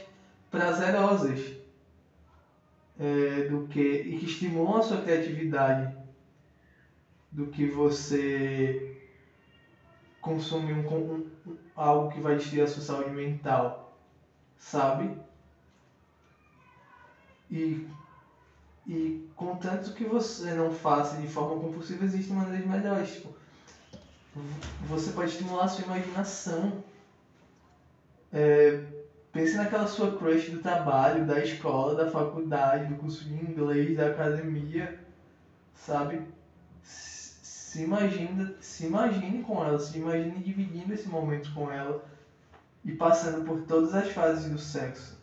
[0.51, 1.39] prazerosas
[2.99, 5.95] é, do que e que estimulam a sua criatividade
[7.31, 8.97] do que você
[10.21, 13.97] consumir um, um- um- algo que vai destruir a sua saúde mental,
[14.57, 15.17] sabe?
[17.49, 17.87] E
[18.85, 23.13] e contanto que você não faça de forma compulsiva, existem maneiras melhores.
[23.13, 23.33] Tipo,
[24.81, 26.83] você pode estimular a sua imaginação.
[28.31, 28.83] É,
[29.31, 34.07] pense naquela sua crush do trabalho, da escola, da faculdade, do curso de inglês, da
[34.07, 34.99] academia,
[35.75, 36.27] sabe?
[37.73, 42.05] Se imagine, se imagine com ela, se imagine dividindo esse momento com ela
[42.85, 45.17] e passando por todas as fases do sexo.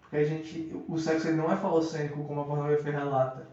[0.00, 3.46] Porque a gente, o sexo ele não é falocêntrico como a pornografia relata.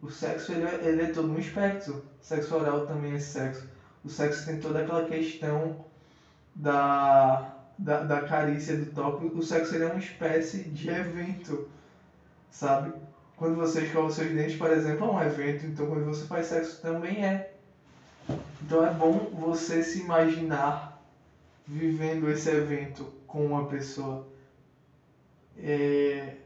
[0.00, 2.04] O sexo ele, é- ele é todo um espectro.
[2.20, 3.66] Sexo oral também é sexo.
[4.04, 5.84] O sexo tem toda aquela questão
[6.54, 9.26] da, da, da carícia, do toque.
[9.34, 11.68] O sexo ele é uma espécie de evento,
[12.50, 12.92] sabe?
[13.38, 15.66] Quando você escova seus dentes, por exemplo, é um evento.
[15.66, 17.54] Então quando você faz sexo também é.
[18.60, 21.00] Então é bom você se imaginar
[21.66, 24.26] vivendo esse evento com uma pessoa
[25.58, 26.36] é,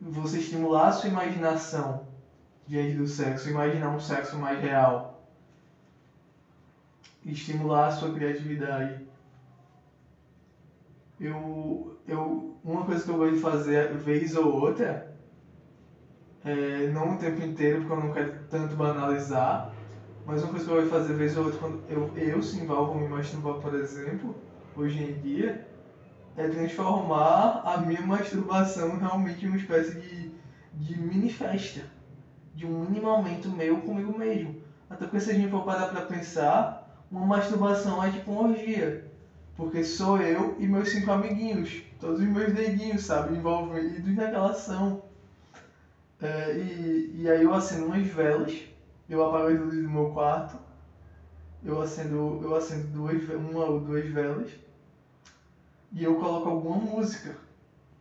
[0.00, 2.06] você estimular a sua imaginação
[2.66, 5.26] diante do sexo, imaginar um sexo mais real,
[7.24, 9.06] estimular a sua criatividade.
[11.18, 15.09] eu, eu, uma coisa que eu gosto de fazer vez ou outra,
[16.44, 19.72] é, não o tempo inteiro, porque eu não quero tanto banalizar,
[20.26, 22.98] mas uma coisa que eu de fazer vez ou outra, quando eu, eu se envolvo
[22.98, 24.34] me masturbar, por exemplo,
[24.76, 25.66] hoje em dia,
[26.36, 30.32] é transformar a minha masturbação realmente em uma espécie de,
[30.74, 31.82] de mini festa,
[32.54, 34.62] de um mini momento meu comigo mesmo.
[34.88, 39.10] Até porque se a gente for parar pra pensar, uma masturbação é tipo uma orgia.
[39.56, 45.02] Porque sou eu e meus cinco amiguinhos, todos os meus dedinhos, sabe, envolvidos naquela ação.
[46.22, 48.62] É, e, e aí eu acendo umas velas,
[49.08, 50.58] eu apago as luzes do meu quarto,
[51.64, 54.50] eu acendo, eu acendo duas, uma ou duas velas
[55.92, 57.36] e eu coloco alguma música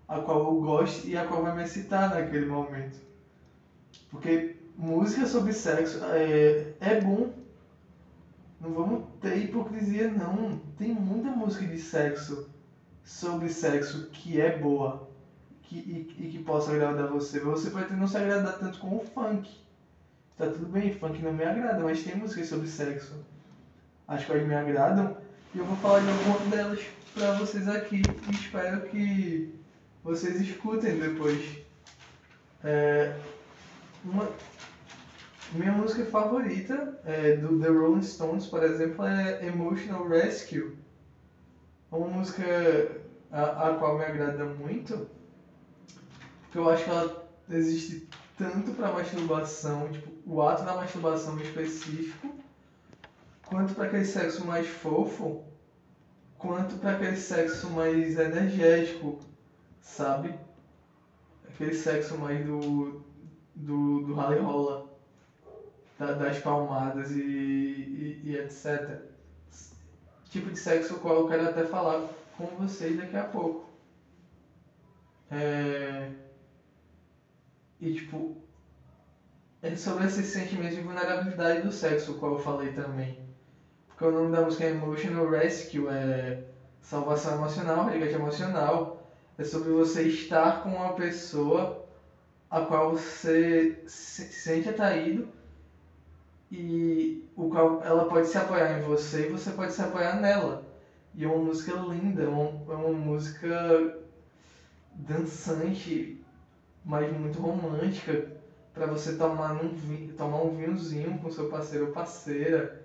[0.07, 2.99] a qual eu gosto e a qual vai me excitar naquele momento.
[4.09, 7.31] Porque música sobre sexo é, é bom.
[8.59, 10.59] Não vamos ter hipocrisia, não.
[10.77, 12.49] Tem muita música de sexo,
[13.03, 15.08] sobre sexo, que é boa
[15.69, 17.39] que, e, e que possa agradar você.
[17.39, 19.49] Você pode não se agradar tanto com o funk.
[20.35, 23.13] Tá tudo bem, funk não me agrada, mas tem músicas sobre sexo.
[24.07, 25.15] As quais me agradam
[25.53, 26.79] e eu vou falar de algumas delas
[27.13, 29.53] para vocês aqui e espero que
[30.03, 31.59] vocês escutem depois.
[32.63, 33.15] É,
[34.03, 34.29] uma,
[35.53, 40.75] minha música favorita é, do The Rolling Stones, por exemplo, é Emotional Rescue.
[41.91, 42.43] É uma música
[43.31, 45.07] a, a qual me agrada muito,
[46.49, 52.35] porque eu acho que ela existe tanto para masturbação, tipo, o ato da masturbação específico,
[53.45, 55.43] quanto para aquele sexo mais fofo
[56.39, 59.19] quanto para aquele sexo mais energético,
[59.81, 60.33] sabe?
[61.49, 63.03] Aquele sexo mais do,
[63.53, 64.89] do, do rally rola,
[65.99, 69.01] da, das palmadas e, e, e, etc.
[70.29, 73.67] Tipo de sexo qual eu quero até falar com vocês daqui a pouco.
[75.29, 76.09] É...
[77.79, 78.35] E tipo,
[79.61, 83.29] é sobre esses sentimentos de vulnerabilidade do sexo, o qual eu falei também
[83.99, 86.41] que o nome da música é Emotional Rescue, é
[86.81, 89.05] salvação emocional, resgate emocional.
[89.37, 91.85] É sobre você estar com uma pessoa
[92.49, 95.27] a qual você se sente atraído
[96.49, 100.63] e o qual ela pode se apoiar em você e você pode se apoiar nela.
[101.13, 103.97] E é uma música linda, é uma, é uma música
[104.95, 106.18] dançante,
[106.89, 108.31] mas muito romântica,
[108.73, 109.77] para você tomar um,
[110.17, 112.79] tomar um vinhozinho com seu parceiro ou parceira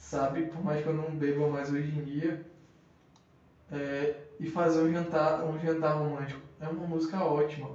[0.00, 0.46] sabe?
[0.46, 2.44] Por mais que eu não beba mais hoje em dia.
[3.70, 6.40] É, e fazer um jantar, um jantar romântico.
[6.58, 7.70] É uma música ótima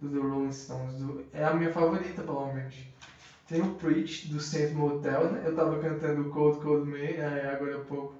[0.00, 0.94] do The Rolling Stones.
[0.96, 2.74] Do, é a minha favorita, pelo menos.
[3.48, 5.42] Tem o Preach, do Saint Motel, né?
[5.44, 8.14] Eu tava cantando Cold Cold Man, é, agora há pouco.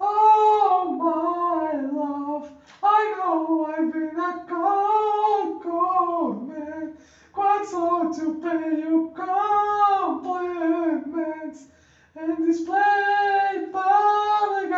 [0.00, 2.50] Oh, my love,
[2.82, 6.96] I know I've been a cold, man.
[7.64, 9.10] Slow to pay you
[12.16, 14.70] and display public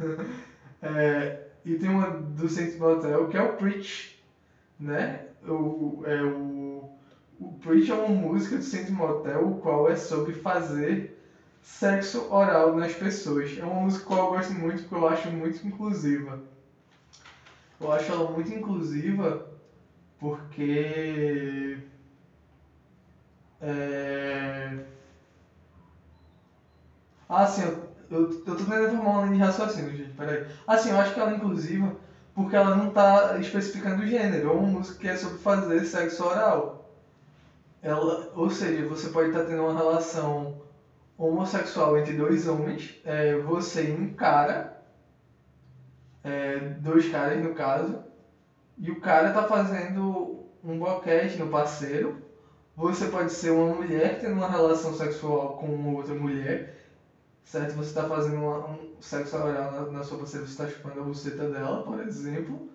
[0.82, 4.24] é, e tem uma do Saints Motel que é o Preach,
[4.78, 5.26] né?
[5.46, 6.90] O, é, o,
[7.60, 11.19] Preach é uma música do Saints Motel, o qual é sobre fazer
[11.62, 13.56] sexo oral nas pessoas.
[13.58, 16.40] É uma música que eu gosto muito porque eu acho muito inclusiva.
[17.80, 19.46] Eu acho ela muito inclusiva
[20.18, 21.78] porque
[23.60, 24.84] é...
[27.28, 30.46] Ah, sim, eu, eu, eu tô tentando formar uma linha de raciocínio, gente, peraí.
[30.66, 31.94] Assim, eu acho que ela é inclusiva
[32.34, 34.48] porque ela não tá especificando o gênero.
[34.48, 36.90] É uma música que é sobre fazer sexo oral.
[37.82, 40.60] Ela, ou seja, você pode estar tá tendo uma relação
[41.26, 44.82] homossexual entre dois homens, é, você e um cara,
[46.24, 48.02] é, dois caras no caso,
[48.78, 52.30] e o cara tá fazendo um boquete no parceiro
[52.80, 56.78] você pode ser uma mulher tendo uma relação sexual com outra mulher,
[57.44, 57.74] certo?
[57.74, 61.04] Você está fazendo uma, um sexo oral na, na sua buceta, você está chupando a
[61.04, 62.70] buceta dela, por exemplo.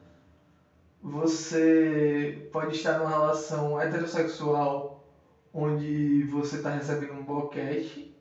[1.02, 5.04] Você pode estar numa relação heterossexual
[5.52, 8.14] onde você está recebendo um boquete,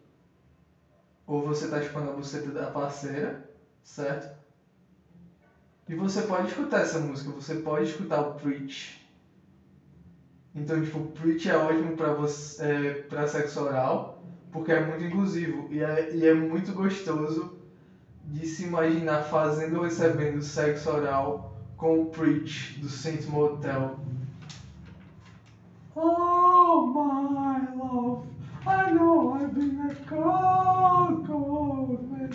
[1.26, 3.48] ou você está chupando a buceta da parceira,
[3.82, 4.34] certo?
[5.88, 9.04] E você pode escutar essa música, você pode escutar o Preach,
[10.54, 14.22] então, tipo, Preach é ótimo para você, é, para sexo oral,
[14.52, 17.56] porque é muito inclusivo e é, e é muito gostoso
[18.24, 23.98] de se imaginar fazendo ou recebendo sexo oral com o Preach do Saint Motel.
[25.96, 28.28] Oh my love,
[28.66, 32.30] I know I've been a cold, cold man.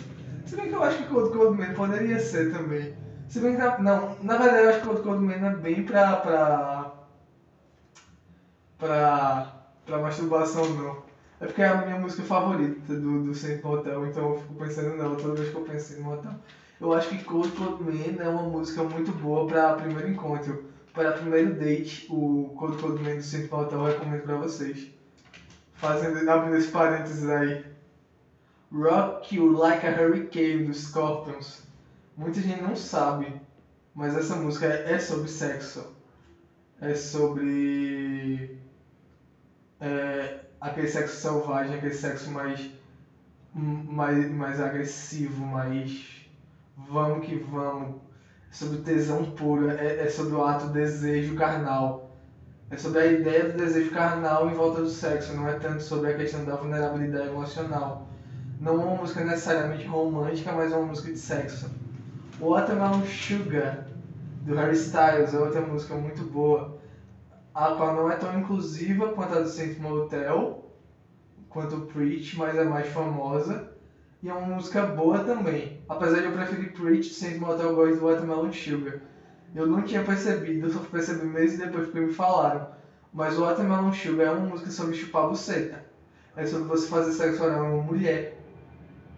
[0.46, 2.94] Se bem que eu acho que Cold Cold Man poderia ser também.
[3.28, 5.84] Se bem que, na, não, na verdade eu acho que o Cold Man é bem
[5.84, 6.92] pra, pra,
[8.78, 9.52] pra,
[9.84, 11.02] pra masturbação, não.
[11.40, 14.96] É porque é a minha música favorita do, do Saint Motel, então eu fico pensando
[14.96, 16.32] nela toda vez que eu penso em motel.
[16.80, 20.64] Eu acho que Cold Cold Man é uma música muito boa para primeiro encontro.
[20.92, 24.99] Para primeiro date, o Cold Cold Man do Saint Motel eu recomendo para vocês.
[25.80, 27.64] Fazendo, abrindo esse parênteses aí.
[28.72, 31.62] Rock You Like a Hurricane dos Scorpions.
[32.16, 33.40] Muita gente não sabe,
[33.94, 35.94] mas essa música é sobre sexo.
[36.80, 38.58] É sobre.
[39.80, 42.70] É, aquele sexo selvagem, aquele sexo mais,
[43.54, 46.20] mais, mais agressivo, mais
[46.88, 47.96] vamos que vamos,
[48.50, 52.09] é sobre tesão puro, é, é sobre o ato desejo carnal.
[52.70, 56.12] É sobre a ideia do desejo carnal em volta do sexo, não é tanto sobre
[56.12, 58.08] a questão da vulnerabilidade emocional.
[58.60, 61.68] Não uma música necessariamente romântica, mas uma música de sexo.
[62.40, 63.86] Watermelon Sugar,
[64.42, 66.78] do Harry Styles, é outra música muito boa
[67.54, 70.64] a qual não é tão inclusiva quanto a do Saint Motel,
[71.48, 73.72] quanto Preach, mas é mais famosa.
[74.22, 75.80] E é uma música boa também.
[75.88, 79.00] Apesar de eu preferir Preach, Saint Motel gosto do Watermelon Sugar.
[79.54, 82.68] Eu não tinha percebido, eu só percebi meses depois que me falaram.
[83.12, 85.84] Mas o Watermelon Sugar é uma música sobre chupar buceta.
[86.36, 88.38] É sobre você fazer sexo oral em uma mulher.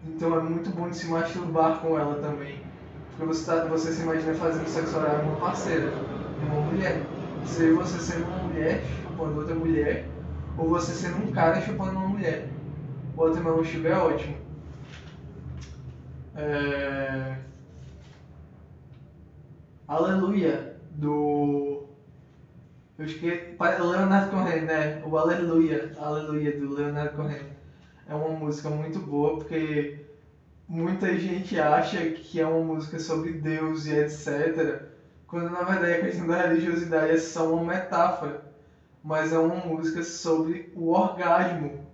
[0.05, 2.61] Então é muito bom de se masturbar com ela também.
[3.11, 5.93] Porque você, tá, você se imagina fazendo sexo oral em uma parceira,
[6.41, 7.03] uma mulher
[7.45, 10.05] ser você sendo uma mulher chupando outra mulher,
[10.57, 12.49] ou você sendo um cara chupando uma mulher.
[13.15, 14.37] O Watermelon Sugar é ótimo.
[16.35, 17.37] É...
[19.95, 21.83] Aleluia, do.
[22.97, 23.55] Eu esqueci.
[23.59, 25.03] Leonardo Cohen, né?
[25.05, 27.41] O Aleluia, Aleluia do Leonardo Cohen.
[28.07, 30.05] É uma música muito boa porque
[30.67, 34.93] muita gente acha que é uma música sobre Deus e etc
[35.33, 38.43] quando na verdade a questão da religiosidade é só uma metáfora,
[39.03, 41.87] mas é uma música sobre o orgasmo,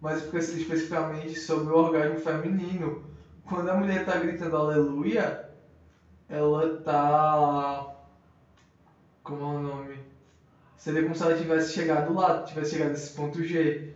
[0.00, 3.04] mas especificamente sobre o orgasmo feminino.
[3.44, 5.43] Quando a mulher está gritando aleluia,
[6.34, 7.94] ela está.
[9.22, 9.98] Como é o nome?
[10.76, 13.94] Seria como se ela tivesse chegado lá, tivesse chegado nesse ponto G.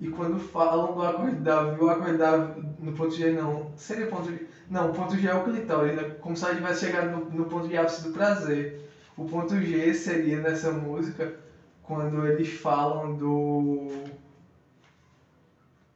[0.00, 3.72] E quando falam do acorde Davi, o acorde Davi no ponto G não.
[3.76, 4.46] Seria ponto G.
[4.68, 6.16] Não, o ponto G é o clitóris, né?
[6.20, 8.88] como se ela tivesse chegado no, no ponto de ápice do prazer.
[9.16, 11.34] O ponto G seria nessa música
[11.82, 13.88] quando eles falam do.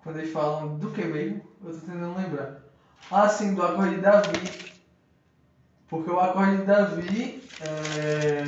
[0.02, 1.42] Quando eles falam do que mesmo?
[1.64, 2.60] Eu tô tentando lembrar.
[3.10, 4.71] Ah, sim, do acorde de Davi.
[5.92, 7.44] Porque o acorde de Davi.
[7.60, 8.44] É...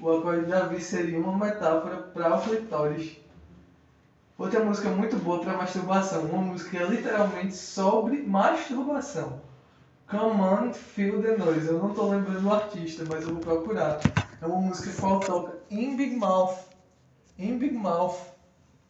[0.00, 3.18] O acorde de Davi seria uma metáfora para o clitóris.
[4.38, 9.42] Outra música muito boa para masturbação, uma música literalmente sobre masturbação.
[10.10, 11.68] Come on, Feel the Noise.
[11.68, 14.00] Eu não tô lembrando do artista, mas eu vou procurar.
[14.40, 16.56] É uma música que Paul toca em Big Mouth.
[17.38, 18.16] Em Big Mouth,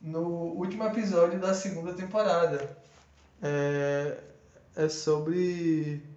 [0.01, 2.79] no último episódio da segunda temporada.
[3.43, 4.19] É,
[4.77, 6.17] é sobre.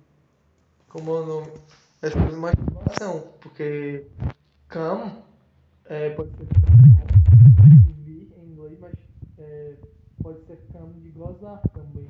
[0.92, 1.52] Como é o nome?
[2.02, 4.08] É sobre masturbação, porque
[4.70, 5.24] come
[5.86, 6.48] é, pode ser
[7.64, 8.94] em inglês, mas
[9.38, 9.78] é,
[10.22, 12.06] pode ser cama de gozar também,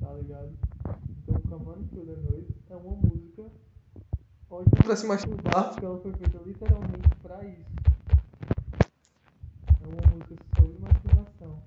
[0.00, 0.50] tá ligado?
[1.08, 3.44] Então, Camando the Noise é uma música
[4.50, 7.70] ótima pra se masturbar, porque ela foi feita literalmente pra isso.
[9.68, 11.62] É uma música sobre masturbação.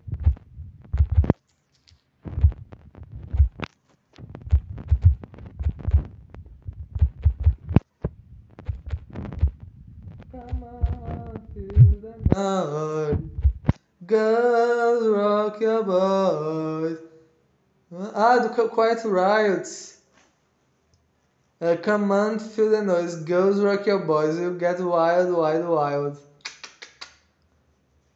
[12.32, 13.30] Noise.
[14.06, 16.98] Girls rock your boys.
[18.16, 19.68] Ah, do Quiet Riot.
[21.60, 23.16] Uh, come on, feel the noise.
[23.18, 24.40] Girls rock your boys.
[24.40, 26.18] You get wild, wild, wild.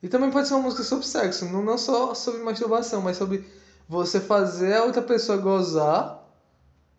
[0.02, 3.44] E também pode ser uma música sobre sexo, não, não só sobre masturbação, mas sobre
[3.88, 6.24] você fazer a outra pessoa gozar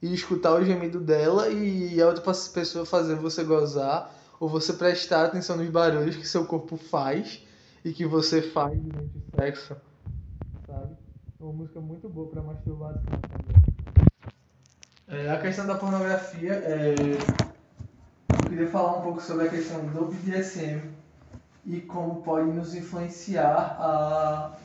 [0.02, 2.22] e escutar o gemido dela e a outra
[2.52, 7.42] pessoa fazer você gozar ou você prestar atenção nos barulhos que seu corpo faz
[7.84, 9.76] e que você faz durante o sexo,
[10.66, 10.96] sabe?
[11.38, 13.66] É uma música muito boa para masturbação também.
[15.08, 16.94] É, a questão da pornografia, é...
[16.98, 20.82] eu queria falar um pouco sobre a questão do BDSM
[21.64, 24.58] e como pode nos influenciar a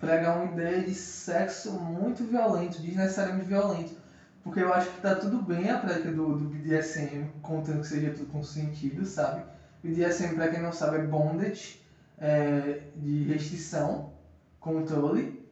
[0.00, 4.01] pregar uma ideia de sexo muito violento, desnecessariamente violento.
[4.42, 8.10] Porque eu acho que tá tudo bem a prática do, do BDSM, contando que seja
[8.10, 9.44] tudo com sentido, sabe?
[9.82, 11.80] BDSM, para quem não sabe, é bondage,
[12.18, 14.12] é, de restrição,
[14.58, 15.42] controle.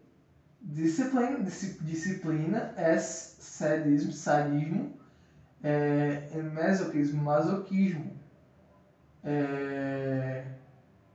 [0.60, 1.38] Disciplina,
[1.80, 5.00] disciplina é sadismo, sadismo
[5.62, 8.12] é, é masoquismo.
[9.22, 10.44] É,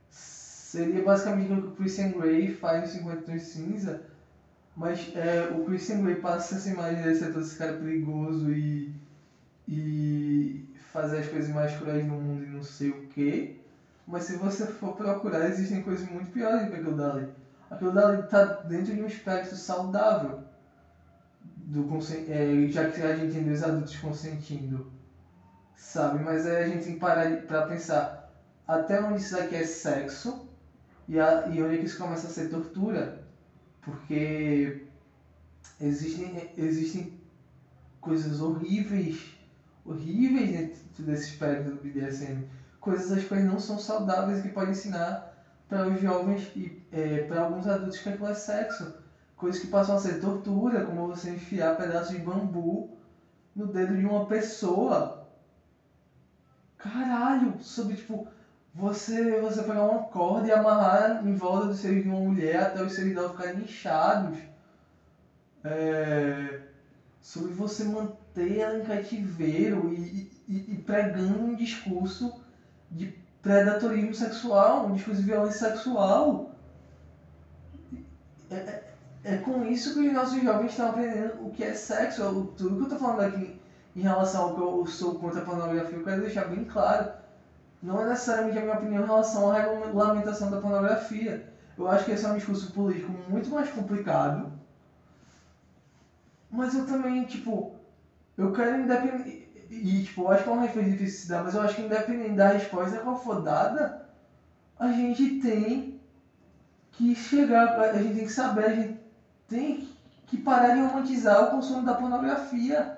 [0.10, 4.04] seria basicamente o que o Christian Grey faz no 50 Tons Cinza,
[4.76, 8.94] mas é, o Christian Grey passa essa imagem de ser todo esse cara perigoso e,
[9.68, 13.62] e fazer as coisas mais cruéis no mundo e não sei o que.
[14.06, 17.28] Mas se você for procurar, existem coisas muito piores do que aquilo dali.
[17.72, 20.44] Aquilo dali está dentro de um espectro saudável
[21.66, 21.98] do
[22.30, 24.92] é, já que a gente tem dois adultos consentindo,
[25.76, 26.24] sabe?
[26.24, 28.32] Mas aí a gente tem que parar para pensar
[28.68, 30.48] até onde isso aqui é sexo
[31.08, 33.25] e, a, e onde é que isso começa a ser tortura,
[33.86, 34.88] porque
[35.80, 37.22] existem, existem
[38.02, 39.38] coisas horríveis,
[39.86, 42.44] horríveis dentro desse espectro do BDSM,
[42.82, 45.34] coisas as quais não são saudáveis que podem ensinar
[45.70, 49.06] para os jovens e é, para alguns adultos que aquilo é sexo
[49.36, 52.98] Coisas que passam a ser tortura, como você enfiar pedaços de bambu
[53.56, 55.28] no dedo de uma pessoa.
[56.78, 58.28] Caralho, sobre tipo,
[58.76, 62.84] você, você pegar uma corda e amarrar em volta do seio de uma mulher até
[62.84, 64.38] os seios dela ficarem inchados.
[65.64, 66.60] É,
[67.22, 72.40] sobre você manter ela em cativeiro e, e, e pregando um discurso
[72.92, 76.52] de predatorismo sexual, um discurso de violência sexual.
[78.52, 78.86] É, é
[79.26, 82.54] é com isso que os nossos jovens estão aprendendo o que é sexo.
[82.56, 83.60] Tudo que eu estou falando aqui
[83.96, 87.12] em relação ao que eu sou contra a pornografia, eu quero deixar bem claro.
[87.86, 91.48] Não é necessariamente a minha opinião em relação à regulamentação da pornografia.
[91.78, 94.52] Eu acho que esse é um discurso político muito mais complicado.
[96.50, 97.76] Mas eu também, tipo,
[98.36, 99.48] eu quero independente.
[99.70, 101.76] E, tipo, eu acho que é uma resposta difícil de se dar, mas eu acho
[101.76, 104.10] que independente da resposta qual for dada,
[104.80, 106.02] a gente tem
[106.94, 109.00] que chegar, a gente tem que saber, a gente
[109.48, 109.88] tem
[110.26, 112.98] que parar de romantizar o consumo da pornografia.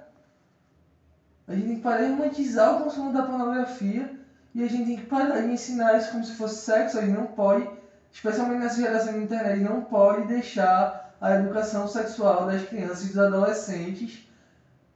[1.45, 4.17] A gente tem que parar de romantizar o consumo da pornografia
[4.57, 6.97] e a gente tem que parar de ensinar isso como se fosse sexo.
[6.97, 7.69] A gente não pode,
[8.11, 13.19] especialmente nessa geração da internet, não pode deixar a educação sexual das crianças e dos
[13.19, 14.27] adolescentes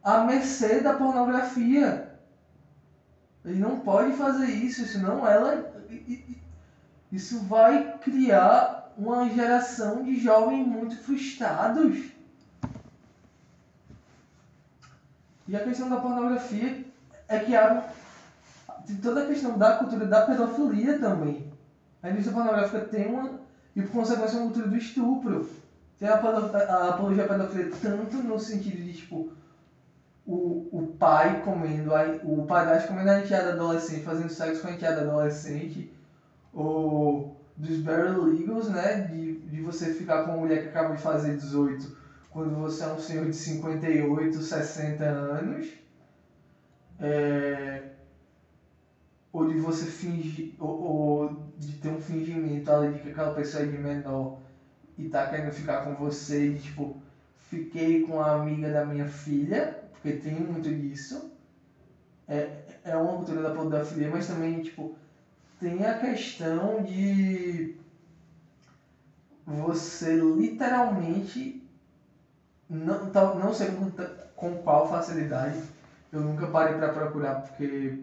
[0.03, 2.09] à mercê da pornografia.
[3.45, 5.71] Ele não pode fazer isso, senão ela.
[7.11, 12.03] Isso vai criar uma geração de jovens muito frustrados.
[15.47, 16.83] E a questão da pornografia
[17.27, 17.83] é que há
[19.01, 21.51] toda a questão da cultura da pedofilia também.
[22.01, 23.39] A indústria pornográfica tem uma,
[23.75, 25.49] e por consequência, uma cultura do estupro.
[25.99, 29.31] Tem a, a apologia à pedofilia tanto no sentido de, tipo,
[30.25, 34.71] o, o pai comendo, a, o padrasto comendo a enteada adolescente, fazendo sexo com a
[34.71, 35.91] enteada adolescente,
[36.53, 39.01] ou dos Barrel Eagles, né?
[39.01, 42.01] De, de você ficar com uma mulher que acaba de fazer 18
[42.31, 45.67] quando você é um senhor de 58, 60 anos.
[46.99, 47.90] É,
[49.33, 53.63] ou de você fingir, ou, ou, de ter um fingimento ali de que aquela pessoa
[53.63, 54.37] é de menor
[54.97, 57.01] e tá querendo ficar com você e tipo,
[57.37, 61.31] fiquei com a amiga da minha filha, porque tem muito disso.
[62.27, 64.95] É, é uma cultura da pedofilia, mas também, tipo,
[65.59, 67.75] tem a questão de
[69.45, 71.61] você literalmente
[72.69, 73.91] não, não sei com,
[74.35, 75.61] com qual facilidade.
[76.11, 78.01] Eu nunca parei para procurar porque,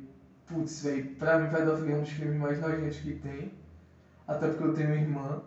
[0.49, 3.53] putz, velho, pra mim pedofilia é um dos crimes mais nojentos que tem.
[4.27, 5.43] Até porque eu tenho uma irmã.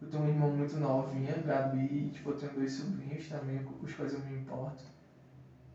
[0.00, 3.84] Eu tenho uma irmã muito novinha, Gabi, e tipo, eu tenho dois sobrinhos também, com
[3.84, 4.84] os quais eu me importo.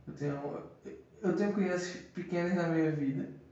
[0.08, 0.64] Eu tenho,
[1.22, 3.44] eu tenho crianças pequenas na minha vida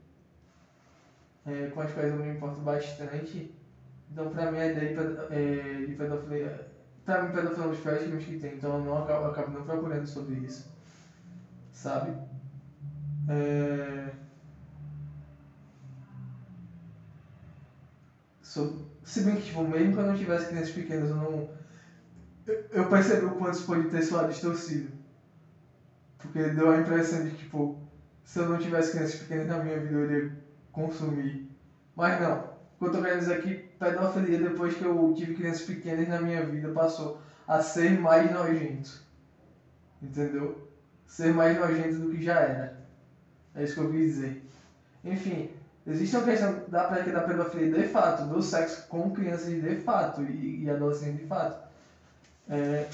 [1.46, 3.54] é, com as quais eu me importo bastante.
[4.10, 6.70] Então, pra mim, a ideia de, é, de pedofilia.
[7.04, 9.50] Pra mim, pedofilia é um dos piores crimes que tem, então eu, não, eu acabo
[9.58, 10.70] não procurando sobre isso.
[11.72, 12.16] Sabe?
[13.28, 14.21] É...
[19.02, 21.50] Se bem que, tipo, mesmo quando eu tivesse crianças pequenas, eu não.
[22.46, 24.92] Eu, eu percebi o quanto isso pode ter esse lado distorcido.
[26.18, 27.80] Porque deu a impressão de que, tipo,
[28.24, 30.36] se eu não tivesse crianças pequenas na minha vida, eu iria
[30.70, 31.50] consumir.
[31.96, 32.40] Mas não.
[32.40, 36.20] O que eu tô querendo dizer aqui, pedofilia, depois que eu tive crianças pequenas na
[36.20, 39.00] minha vida, passou a ser mais nojento.
[40.00, 40.68] Entendeu?
[41.06, 42.86] Ser mais nojento do que já era.
[43.54, 44.44] É isso que eu quis dizer.
[45.04, 45.50] Enfim,
[45.86, 50.22] existe uma questão da prática da pedofilia de fato, do sexo com crianças de fato
[50.22, 51.68] e, e adolescentes de fato.
[52.48, 52.86] É,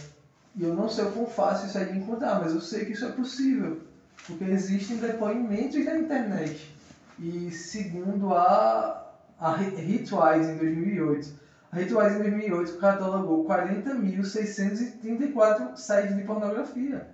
[0.57, 2.93] e eu não sei o quão fácil isso é de encontrar, mas eu sei que
[2.93, 3.81] isso é possível.
[4.27, 6.75] Porque existem depoimentos na internet
[7.19, 9.11] e segundo a,
[9.41, 11.33] a Hitwise, em 2008,
[11.73, 17.09] A Rituais em 2008 catalogou 40.634 sites de pornografia.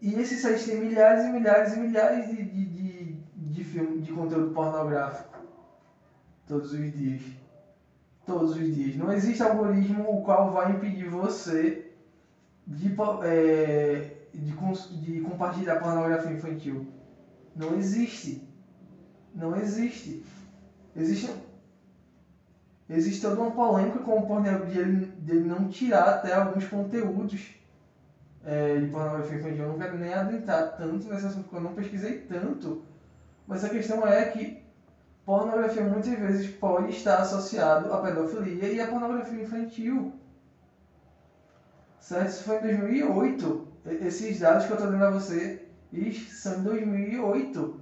[0.00, 4.12] E esses sites têm milhares e milhares e milhares de, de, de, de, filme, de
[4.12, 5.38] conteúdo pornográfico.
[6.46, 7.22] Todos os dias.
[8.24, 8.96] Todos os dias.
[8.96, 11.92] Não existe algoritmo o qual vai impedir você
[12.66, 12.94] de,
[13.24, 14.54] é, de,
[15.02, 16.86] de compartilhar pornografia infantil.
[17.54, 18.48] Não existe.
[19.34, 20.24] Não existe.
[20.96, 21.30] Existe,
[22.88, 26.66] existe toda uma polêmica com o pornô de ele, de ele não tirar até alguns
[26.66, 27.59] conteúdos
[28.44, 29.64] é, de pornografia infantil.
[29.64, 32.82] Eu não quero nem adentrar tanto nesse assunto, porque eu não pesquisei tanto.
[33.46, 34.62] Mas a questão é que
[35.24, 40.12] pornografia muitas vezes pode estar associado à pedofilia e à pornografia infantil.
[42.00, 42.28] Certo?
[42.28, 43.68] Isso foi em 2008.
[44.02, 45.66] Esses dados que eu estou dando a você
[46.30, 47.80] são em 2008.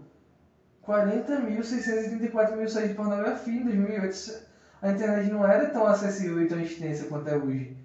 [0.87, 4.49] 40.634 mil sites de pornografia em 2008.
[4.81, 7.78] A internet não era tão acessível e tão extensa quanto é hoje.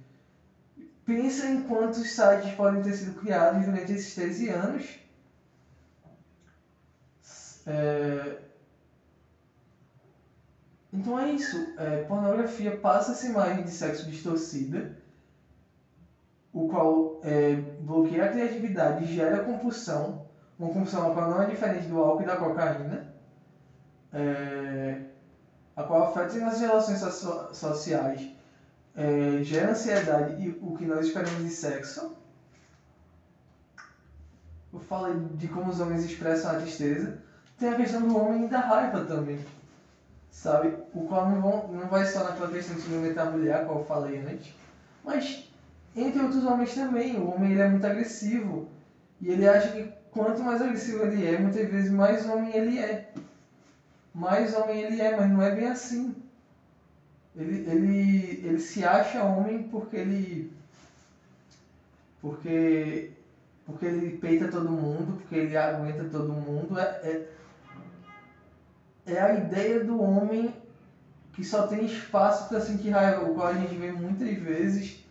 [1.06, 5.00] Pensa em quantos sites podem ter sido criados durante esses 13 anos.
[7.66, 8.38] É...
[10.94, 11.74] Então é isso.
[11.78, 14.96] É, pornografia passa essa imagem de sexo distorcida,
[16.54, 20.28] o qual é, bloqueia a criatividade e gera compulsão.
[20.58, 23.14] Uma compulsão a qual não é diferente do álcool e da cocaína.
[24.14, 25.02] É,
[25.76, 28.33] a qual afeta nas relações so sociais
[28.96, 32.16] é, gera ansiedade e o que nós esperamos de sexo.
[34.72, 37.18] Eu falei de como os homens expressam a tristeza.
[37.58, 39.40] Tem a questão do homem e da raiva também.
[40.32, 40.76] Sabe?
[40.94, 43.86] O qual não, vão, não vai só naquela questão de submeter a mulher, qual eu
[43.86, 44.54] falei antes.
[45.04, 45.48] Mas
[45.96, 47.18] entre outros homens também.
[47.18, 48.68] O homem ele é muito agressivo.
[49.22, 53.12] E ele acha que quanto mais agressivo ele é, muitas vezes mais homem ele é.
[54.14, 56.16] Mais homem ele é, mas não é bem assim.
[57.36, 60.54] Ele, ele, ele se acha homem porque ele.
[62.22, 63.12] Porque.
[63.66, 66.78] Porque ele peita todo mundo, porque ele aguenta todo mundo.
[66.78, 67.30] É, é,
[69.06, 70.54] é a ideia do homem
[71.34, 75.04] que só tem espaço para sentir raiva, o qual a gente vê muitas vezes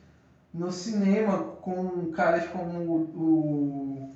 [0.54, 4.12] no cinema com caras como o,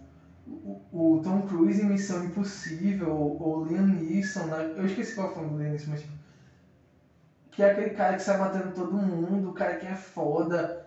[0.93, 4.75] o, o Tom Cruise em Missão Impossível, ou Liam Neeson, né?
[4.77, 6.05] eu esqueci qual foi o Liam Neeson, mas
[7.57, 10.87] que é aquele cara que sai matando todo mundo, o cara que é foda,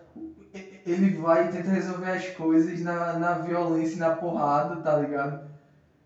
[0.86, 5.50] ele vai e tenta resolver as coisas na, na violência na porrada, tá ligado?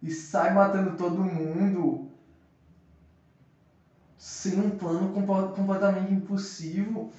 [0.03, 2.09] E sai matando todo mundo
[4.17, 5.13] sem um plano
[5.55, 7.13] completamente impossível.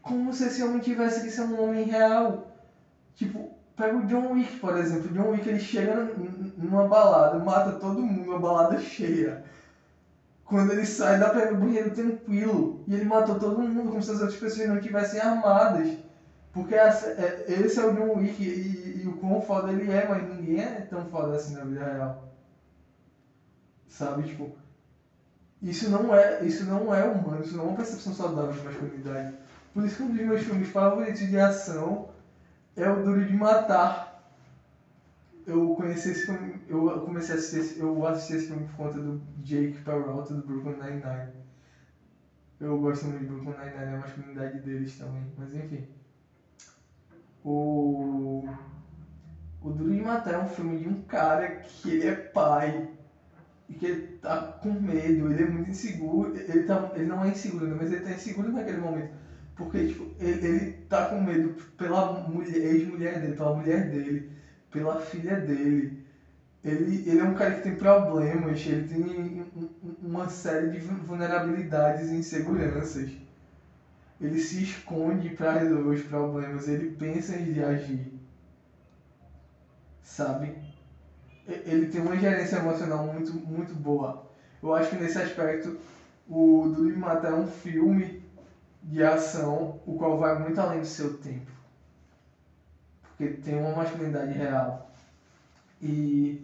[0.00, 2.56] Como se esse homem tivesse que ser um homem real.
[3.14, 5.10] Tipo, pega o John Wick, por exemplo.
[5.10, 6.10] O John Wick ele chega
[6.56, 9.44] numa balada, mata todo mundo, uma balada cheia
[10.50, 12.82] quando ele sai, dá pra ir no banheiro tranquilo.
[12.88, 15.96] E ele matou todo mundo como se as outras pessoas não estivessem armadas.
[16.52, 20.08] Porque essa, é, esse é o John Wick e, e, o quão foda ele é,
[20.08, 22.28] mas ninguém é tão foda assim na vida real.
[23.86, 24.50] Sabe, tipo.
[25.62, 29.34] Isso não é, isso não é humano, isso não é uma percepção saudável de masculinidade.
[29.72, 32.08] Por isso que um dos meus filmes favoritos de ação
[32.76, 34.09] é o Duro de Matar
[35.50, 39.20] eu conheci esse filme, eu comecei a assistir, eu assisti esse filme por conta do
[39.42, 41.32] Jake Peralta do Brooklyn Nine-Nine.
[42.60, 45.84] Eu gosto muito de Brooklyn Nine-Nine, é a masculinidade deles também, mas enfim.
[47.44, 48.44] O
[49.62, 52.88] o Duro de Matar é um filme de um cara que ele é pai
[53.68, 57.30] e que ele tá com medo, ele é muito inseguro, ele, tá, ele não é
[57.30, 59.10] inseguro, mas ele tá inseguro naquele momento.
[59.54, 64.39] Porque tipo, ele, ele tá com medo pela mulher, ex-mulher dele, pela mulher dele
[64.70, 66.04] pela filha dele.
[66.62, 69.46] Ele, ele é um cara que tem problemas, ele tem
[70.02, 73.10] uma série de vulnerabilidades e inseguranças.
[74.20, 78.12] Ele se esconde para resolver os problemas, ele pensa em agir.
[80.02, 80.54] Sabe?
[81.46, 84.30] Ele tem uma gerência emocional muito, muito boa.
[84.62, 85.78] Eu acho que nesse aspecto,
[86.28, 88.22] o Duro de Matar é um filme
[88.82, 91.49] de ação, o qual vai muito além do seu tempo
[93.20, 94.90] porque tem uma masculinidade real.
[95.82, 96.42] E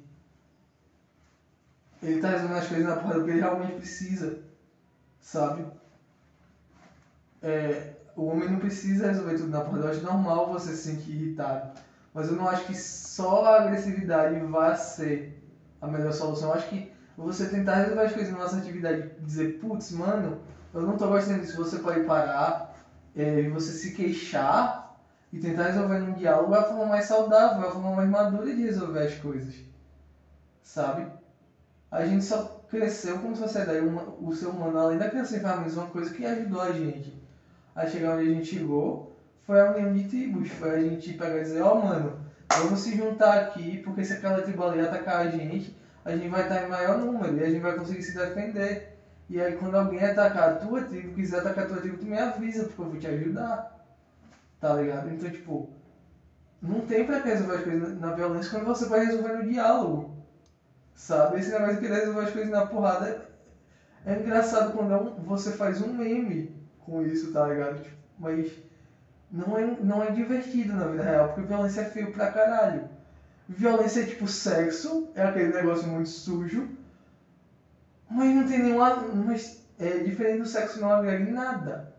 [2.02, 4.38] ele tá resolvendo as coisas na porra que ele realmente precisa,
[5.18, 5.64] sabe?
[7.42, 9.78] É, o homem não precisa resolver tudo na porra.
[9.78, 11.80] Eu acho normal você se sentir irritado.
[12.12, 15.42] Mas eu não acho que só a agressividade vai ser
[15.80, 16.50] a melhor solução.
[16.50, 20.40] Eu acho que você tentar resolver as coisas na nossa atividade dizer, putz, mano,
[20.74, 22.74] eu não tô gostando disso, você pode parar
[23.14, 24.85] é, e você se queixar
[25.36, 28.54] e tentar resolver num diálogo é a forma mais saudável, é a forma mais madura
[28.54, 29.54] de resolver as coisas.
[30.62, 31.06] Sabe?
[31.90, 35.86] a gente só cresceu como sociedade, uma, o ser humano, além da de famílias, uma
[35.86, 37.22] coisa que ajudou a gente
[37.74, 39.16] a chegar onde a gente chegou
[39.46, 40.48] foi a união de tribos.
[40.50, 42.18] Foi a gente pegar e dizer, ó oh, mano,
[42.50, 46.42] vamos se juntar aqui, porque se aquela tribo ali atacar a gente, a gente vai
[46.42, 48.98] estar em maior número e a gente vai conseguir se defender.
[49.28, 52.18] E aí quando alguém atacar a tua tribo, quiser atacar a tua tribo, tu me
[52.18, 53.75] avisa, porque eu vou te ajudar.
[54.60, 55.10] Tá ligado?
[55.10, 55.70] Então, tipo,
[56.62, 60.16] não tem pra que resolver as coisas na violência quando você vai resolver no diálogo.
[60.94, 61.38] Sabe?
[61.38, 63.28] Esse negócio de querer resolver as coisas na porrada
[64.04, 67.82] é engraçado quando é você faz um meme com isso, tá ligado?
[67.82, 68.50] Tipo, mas
[69.30, 72.88] não é, não é divertido na vida real, porque violência é feio pra caralho.
[73.48, 76.68] Violência é tipo sexo, é aquele negócio muito sujo,
[78.08, 78.96] mas não tem nenhuma.
[78.96, 81.95] Mas é diferente do sexo, não agrega em nada.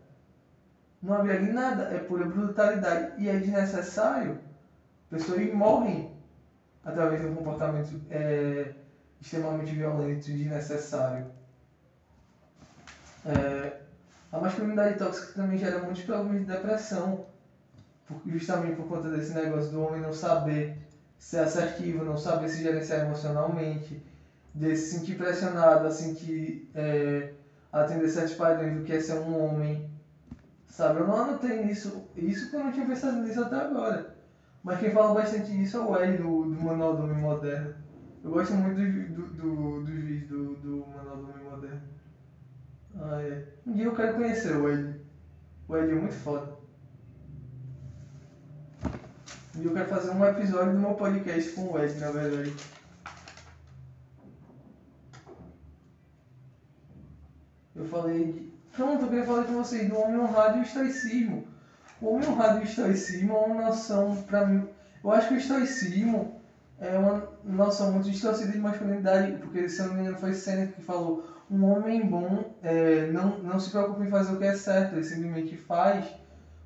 [1.02, 3.22] Não agrega em nada, é pura brutalidade.
[3.22, 4.38] E é desnecessário.
[5.10, 6.12] Pessoas morrem
[6.84, 8.72] através de um comportamento é,
[9.20, 11.26] extremamente violento e desnecessário.
[13.24, 13.80] É,
[14.30, 17.26] a masculinidade tóxica também gera muitos problemas de depressão,
[18.26, 20.78] justamente por conta desse negócio do homem não saber
[21.18, 24.02] ser assertivo, não saber se gerenciar emocionalmente,
[24.54, 27.32] de se sentir pressionado a sentir, é,
[27.72, 29.90] atender certos padrões do que é ser um homem.
[30.78, 34.14] Sabe, eu não anotei nisso, isso que eu não tinha pensado nisso até agora.
[34.62, 37.74] Mas quem fala bastante disso é o L do, do Manual do Homem Moderno.
[38.22, 41.80] Eu gosto muito do, do, do, vídeos do, do Manual do Homem Moderno.
[42.94, 43.44] Ah, é.
[43.66, 45.00] Um dia eu quero conhecer o Ed.
[45.66, 46.56] O Ed é muito foda.
[49.56, 52.54] Um dia eu quero fazer um episódio do meu podcast com o Ed, na verdade.
[57.74, 58.48] Eu falei.
[58.78, 61.48] Pronto, eu queria falar com vocês do homem honrado e o estoicismo.
[62.00, 64.68] O homem honrado e o estoicismo é uma noção, pra mim...
[65.02, 66.40] Eu acho que o estoicismo
[66.78, 70.74] é uma noção muito distorcida de masculinidade, porque se eu não me engano foi Seneca
[70.74, 74.54] que falou um homem bom é, não, não se preocupa em fazer o que é
[74.54, 76.06] certo, ele simplesmente faz.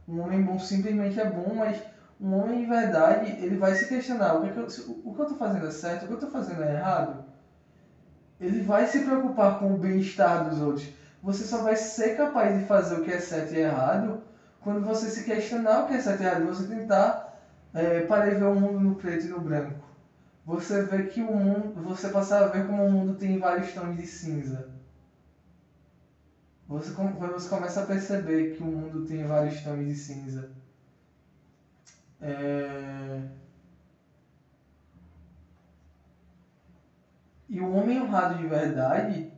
[0.06, 1.82] Um homem bom simplesmente é bom, mas
[2.20, 4.66] um homem de verdade, ele vai se questionar, o que, é que eu,
[5.02, 7.24] o que eu estou fazendo é certo, o que eu estou fazendo é errado?
[8.38, 11.01] Ele vai se preocupar com o bem-estar dos outros.
[11.22, 14.22] Você só vai ser capaz de fazer o que é certo e errado
[14.60, 17.38] quando você se questionar o que é certo e errado, você tentar
[17.74, 19.92] é, ver o mundo no preto e no branco
[20.44, 23.96] você vê que o mundo, você passa a ver como o mundo tem vários tons
[23.96, 24.70] de cinza.
[26.66, 30.50] Você, quando você começa a perceber que o mundo tem vários tons de cinza,
[32.20, 33.22] é...
[37.48, 39.32] e o homem honrado de verdade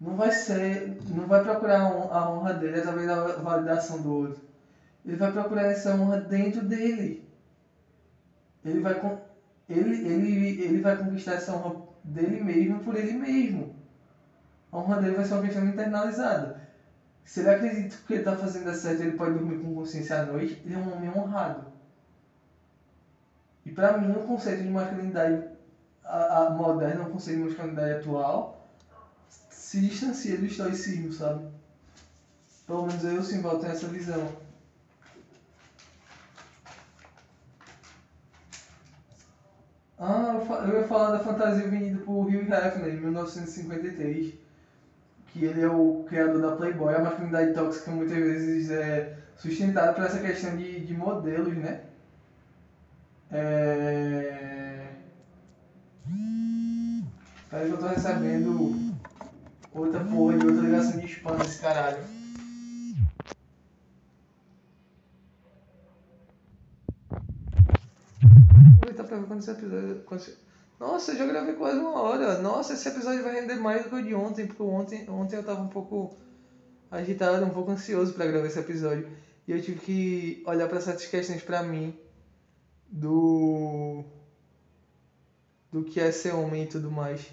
[0.00, 4.40] não vai ser, não vai procurar a honra dele através da validação do outro.
[5.04, 7.28] Ele vai procurar essa honra dentro dele.
[8.64, 8.94] Ele vai
[9.68, 13.74] ele, ele, ele vai conquistar essa honra dele mesmo por ele mesmo.
[14.72, 16.60] A honra dele vai ser uma questão internalizada.
[17.24, 20.60] Se ele acredita que ele está fazendo certo, ele pode dormir com consciência à noite,
[20.64, 21.66] ele é um homem honrado.
[23.64, 25.44] E para mim, o conceito de masculinidade
[26.04, 28.59] a, a moderna, o conceito de masculinidade atual,
[29.70, 31.46] se distancia do estoicismo, sabe?
[32.66, 34.28] Pelo menos eu, sim, tenho essa visão.
[39.96, 40.34] Ah,
[40.66, 44.34] eu ia falar da fantasia vendida por Hugh Hefner em 1953,
[45.28, 46.92] que ele é o criador da Playboy.
[46.92, 51.82] A masculinidade tóxica muitas vezes é sustentada por essa questão de, de modelos, né?
[53.30, 54.94] É...
[57.44, 58.89] Espera que eu tô recebendo
[59.72, 62.20] outra porra de outra ligação de spam nesse caralho.
[68.76, 70.36] aproveitar pra ver quando esse episódio.
[70.78, 72.38] Nossa, eu já gravei quase uma hora.
[72.38, 75.44] Nossa, esse episódio vai render mais do que o de ontem, porque ontem, ontem eu
[75.44, 76.16] tava um pouco
[76.90, 79.08] agitado, um pouco ansioso para gravar esse episódio.
[79.46, 81.94] E eu tive que olhar para certas questões para mim
[82.88, 84.04] do
[85.70, 87.30] do que é ser homem e tudo mais.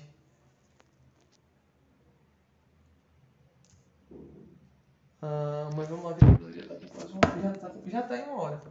[5.22, 8.62] Ah, mas vamos lá, já tá, já, tá, em uma hora.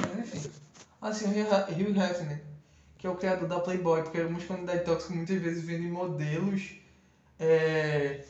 [0.00, 0.50] Mas enfim.
[1.00, 2.42] Assim, o Hugh Hefner,
[2.96, 6.76] que é o criador da Playboy, porque a masculinidade tóxica muitas vezes vende modelos
[7.38, 8.24] é,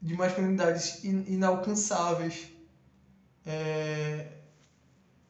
[0.00, 2.48] de masculinidades in, inalcançáveis,
[3.46, 4.26] é,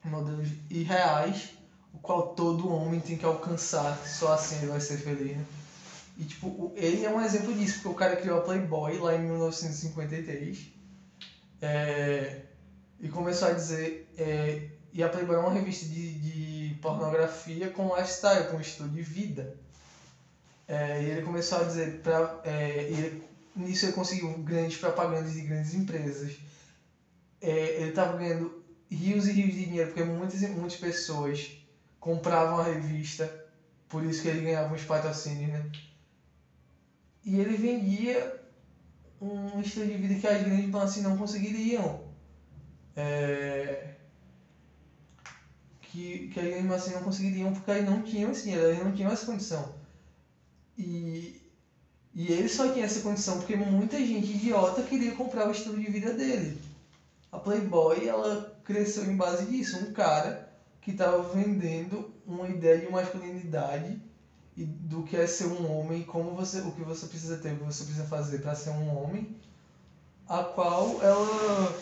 [0.03, 1.53] modelos irreais,
[1.93, 5.37] o qual todo homem tem que alcançar, só assim ele vai ser feliz.
[5.37, 5.45] Né?
[6.17, 9.19] E tipo, ele é um exemplo disso, porque o cara criou a Playboy lá em
[9.19, 10.80] 1953
[11.61, 12.41] é,
[12.99, 17.95] e começou a dizer é, e a Playboy é uma revista de, de pornografia com
[17.95, 19.55] lifestyle, com estilo de vida.
[20.67, 23.23] É, e ele começou a dizer para é, ele,
[23.55, 26.37] nisso ele conseguiu grandes propagandas de grandes empresas.
[27.39, 31.57] É, ele estava ganhando rios e rios de dinheiro porque muitas muitas pessoas
[31.99, 33.31] compravam a revista,
[33.87, 35.71] por isso que ele ganhava uns patrocínios, né?
[37.23, 38.40] E ele vendia
[39.21, 42.01] um estilo de vida que as grandes bancas não conseguiriam.
[42.95, 43.95] É...
[45.81, 48.91] Que, que as grandes bancas não conseguiriam porque elas não tinham esse dinheiro, elas não
[48.91, 49.75] tinham essa condição.
[50.77, 51.41] E,
[52.15, 55.91] e ele só tinha essa condição porque muita gente idiota queria comprar o estilo de
[55.91, 56.59] vida dele.
[57.31, 59.77] A Playboy, ela cresceu em base disso.
[59.77, 60.51] Um cara
[60.81, 64.01] que estava vendendo uma ideia de masculinidade
[64.55, 67.57] e do que é ser um homem, como você, o que você precisa ter, o
[67.57, 69.35] que você precisa fazer para ser um homem,
[70.27, 71.79] a qual ela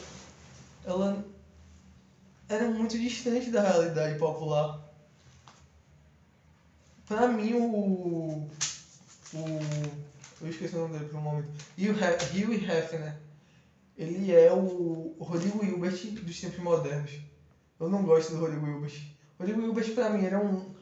[0.86, 1.26] ela
[2.47, 4.80] era muito distante da realidade popular.
[7.07, 8.47] Para mim o
[9.34, 10.09] o
[10.41, 11.49] eu esqueci o nome dele por um momento.
[11.78, 13.15] Hugh Hefner.
[13.97, 17.11] Ele é o Rodrigo Hilbert dos tempos modernos.
[17.78, 19.01] Eu não gosto do Rodrigo Hilbert.
[19.38, 20.74] Rodrigo Hilbert para mim era um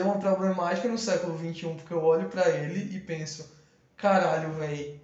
[0.00, 3.50] é uma problemática no século XXI, porque eu olho para ele e penso,
[3.96, 5.00] caralho, velho,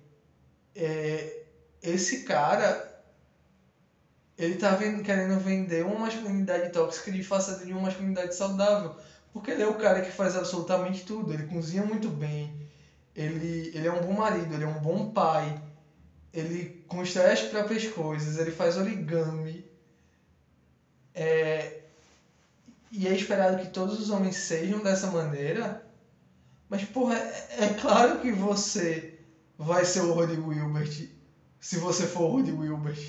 [0.74, 1.42] é,
[1.82, 2.84] esse cara,
[4.38, 8.94] ele tá vendo, querendo vender uma masculinidade tóxica de façade de uma masculinidade saudável.
[9.32, 11.32] Porque ele é o cara que faz absolutamente tudo.
[11.32, 12.54] Ele cozinha muito bem,
[13.14, 15.60] ele, ele é um bom marido, ele é um bom pai,
[16.32, 19.64] ele constrói as próprias coisas, ele faz origami.
[21.14, 21.77] É,
[22.90, 25.84] e é esperado que todos os homens sejam dessa maneira,
[26.68, 29.18] mas, porra, é, é claro que você
[29.58, 31.08] vai ser o Rodrigo Wilbert
[31.60, 33.00] se você for o Rodrigo Wilbert.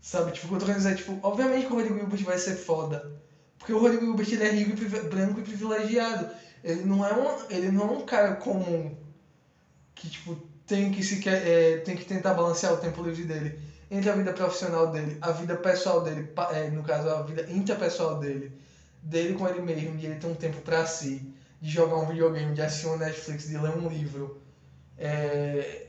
[0.00, 0.32] Sabe?
[0.32, 2.56] Tipo, o que eu tô querendo dizer, tipo, obviamente que o Rodrigo Wilbert vai ser
[2.56, 3.12] foda.
[3.58, 6.30] Porque o Rodrigo Wilbert ele é rico e branco e privilegiado.
[6.62, 8.96] Ele não é um, ele não é um cara comum
[9.94, 13.58] que, tipo, tem que, se, é, tem que tentar balancear o tempo livre dele
[13.90, 18.18] entre a vida profissional dele, a vida pessoal dele, é, no caso, a vida interpessoal
[18.18, 18.52] dele
[19.06, 22.54] dele com ele mesmo, de ele ter um tempo para si, de jogar um videogame,
[22.54, 24.42] de assistir um Netflix, de ler um livro,
[24.98, 25.86] é,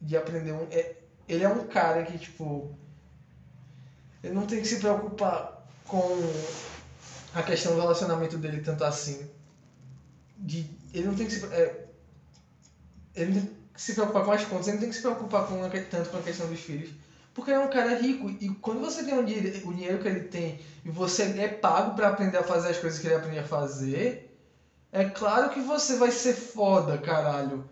[0.00, 0.66] de aprender um.
[0.70, 0.96] É,
[1.28, 2.72] ele é um cara que, tipo.
[4.22, 6.00] Ele não tem que se preocupar com
[7.34, 9.28] a questão do relacionamento dele tanto assim.
[10.36, 11.44] De, ele não tem que se.
[11.46, 11.86] É,
[13.14, 15.68] ele tem que se preocupar com as contas, ele não tem que se preocupar com
[15.90, 16.90] tanto com a questão dos filhos
[17.34, 20.90] porque é um cara rico e quando você tem o dinheiro que ele tem e
[20.90, 24.30] você é pago para aprender a fazer as coisas que ele aprende a fazer,
[24.92, 27.68] é claro que você vai ser foda, caralho.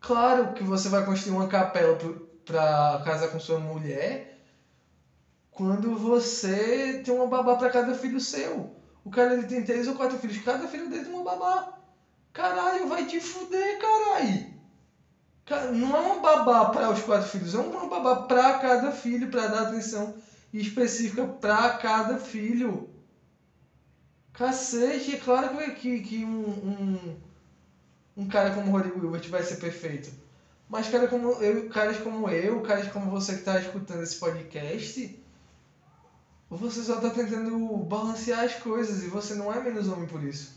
[0.00, 1.96] Claro que você vai construir uma capela
[2.44, 4.34] pra casar com sua mulher
[5.50, 8.74] quando você tem uma babá para cada filho seu.
[9.04, 11.72] O cara ele tem três ou quatro filhos, cada filho dele tem uma babá.
[12.32, 14.53] Caralho, vai te fuder, caralho.
[15.46, 19.46] Não é uma babá para os quatro filhos, é uma babá para cada filho, para
[19.46, 20.14] dar atenção
[20.52, 22.88] específica para cada filho.
[24.32, 27.16] Cacete, é claro que, que, que um, um,
[28.16, 30.10] um cara como o Rodrigo vai ser perfeito.
[30.68, 35.22] Mas cara como eu, caras como eu, caras como você que está escutando esse podcast,
[36.48, 40.54] você só está tentando balancear as coisas e você não é menos homem por isso.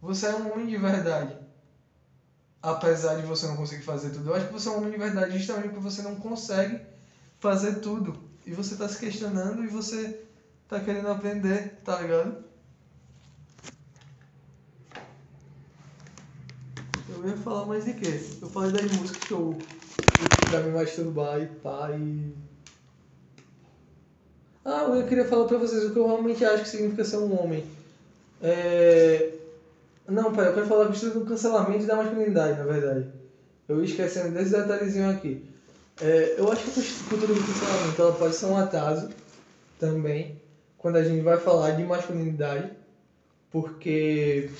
[0.00, 1.45] Você é um homem de verdade
[2.66, 4.28] apesar de você não conseguir fazer tudo.
[4.28, 6.80] Eu acho que você é um homem de verdade justamente porque você não consegue
[7.38, 8.18] fazer tudo.
[8.44, 10.20] E você está se questionando e você
[10.64, 12.44] está querendo aprender, tá ligado?
[17.08, 18.20] Eu ia falar mais de quê?
[18.42, 19.64] Eu falei das músicas que eu
[20.50, 22.34] pra me masturbar e pá e.
[24.64, 27.40] Ah, eu queria falar pra vocês o que eu realmente acho que significa ser um
[27.40, 27.64] homem.
[28.42, 29.35] É...
[30.08, 33.08] Não, pai, eu quero falar do cancelamento da masculinidade, na verdade.
[33.68, 35.44] Eu ia esquecendo desse detalhezinho aqui.
[36.00, 39.10] É, eu acho que a cultura do cancelamento ela pode ser um atraso
[39.80, 40.40] também,
[40.78, 42.70] quando a gente vai falar de masculinidade,
[43.50, 44.50] porque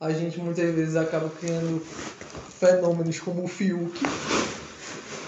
[0.00, 1.80] a gente muitas vezes acaba criando
[2.58, 4.00] fenômenos como o Fiuk,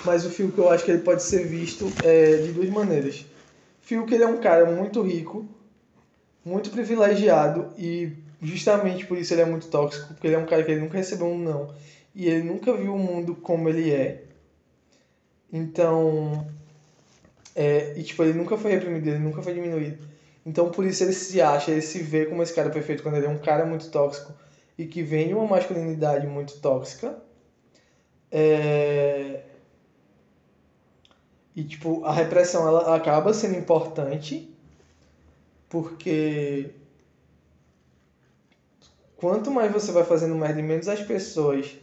[0.05, 3.25] mas o Fiuk eu acho que ele pode ser visto é, de duas maneiras.
[3.83, 5.47] Fiuk ele é um cara muito rico,
[6.45, 8.13] muito privilegiado e
[8.43, 10.99] justamente por isso ele é muito tóxico, porque ele é um cara que ele nunca
[10.99, 11.75] recebeu um não.
[12.15, 14.25] E ele nunca viu o mundo como ele é.
[15.53, 16.47] Então.
[17.55, 20.09] É, e tipo, ele nunca foi reprimido, ele nunca foi diminuído.
[20.45, 23.27] Então por isso ele se acha, ele se vê como esse cara perfeito quando ele
[23.27, 24.33] é um cara muito tóxico
[24.77, 27.17] e que vem de uma masculinidade muito tóxica.
[28.31, 29.43] É...
[31.55, 34.51] E tipo, a repressão ela acaba sendo importante
[35.69, 36.71] porque
[39.23, 41.77] quanto mais você vai fazendo merda e menos as pessoas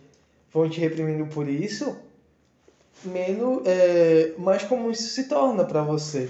[0.51, 1.97] vão te reprimindo por isso,
[3.01, 6.29] menos, é, mais comum isso se torna para você.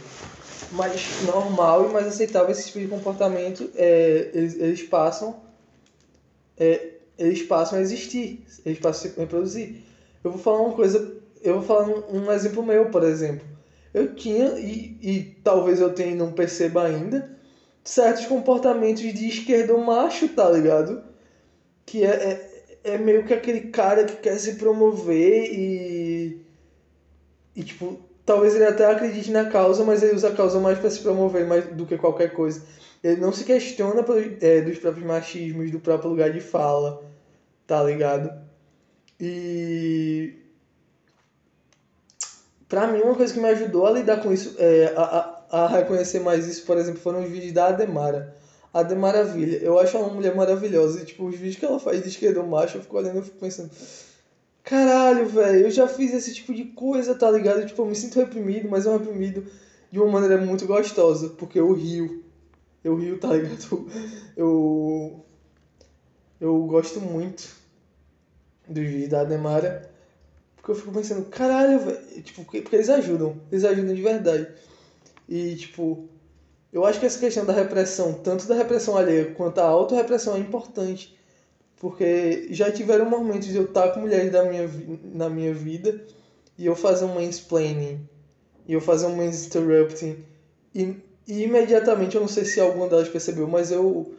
[0.71, 5.41] Mais normal e mais aceitável esse tipo de comportamento, é, eles, eles passam
[6.55, 9.77] é, eles passam a existir, eles passam a se reproduzir.
[10.23, 13.47] Eu vou falar uma coisa, eu vou falar um, um exemplo meu, por exemplo.
[13.91, 17.38] Eu tinha, e, e talvez eu tenha e não perceba ainda,
[17.89, 21.01] certos comportamentos de esquerdo macho, tá ligado?
[21.87, 22.09] Que é,
[22.83, 26.45] é, é meio que aquele cara que quer se promover e.
[27.55, 30.91] E tipo, talvez ele até acredite na causa, mas ele usa a causa mais para
[30.91, 32.61] se promover mais do que qualquer coisa.
[33.03, 34.05] Ele não se questiona
[34.39, 37.03] é, dos próprios machismos, do próprio lugar de fala,
[37.65, 38.31] tá ligado?
[39.19, 40.35] E.
[42.67, 46.19] Pra mim, uma coisa que me ajudou a lidar com isso, é, a, a reconhecer
[46.19, 48.35] mais isso, por exemplo, foram os vídeos da Ademara.
[48.73, 49.57] A Ademaravilha.
[49.57, 51.01] Eu acho uma mulher maravilhosa.
[51.01, 53.37] E, tipo, os vídeos que ela faz de esquerdo macho, eu fico olhando e fico
[53.37, 53.71] pensando.
[54.63, 57.65] Caralho, velho, eu já fiz esse tipo de coisa, tá ligado?
[57.65, 59.43] Tipo, eu me sinto reprimido, mas um reprimido
[59.91, 62.23] de uma maneira muito gostosa, porque eu rio.
[62.83, 63.89] Eu rio, tá ligado?
[64.37, 65.25] Eu.
[66.39, 67.49] Eu gosto muito
[68.67, 69.89] dos vídeos da Ademara.
[70.55, 72.21] Porque eu fico pensando, caralho, velho.
[72.21, 73.35] Tipo, porque eles ajudam.
[73.51, 74.47] Eles ajudam de verdade.
[75.29, 76.09] E, tipo,
[76.73, 80.39] eu acho que essa questão da repressão, tanto da repressão alheia quanto a autorrepressão é
[80.39, 81.15] importante.
[81.77, 84.67] Porque já tiveram momentos de eu estar com mulheres da minha,
[85.13, 86.03] na minha vida
[86.57, 88.01] e eu fazer um mansplaining,
[88.67, 90.17] e eu fazer um mansinterrupting,
[90.75, 90.95] e,
[91.27, 94.13] e imediatamente, eu não sei se alguma delas percebeu, mas eu,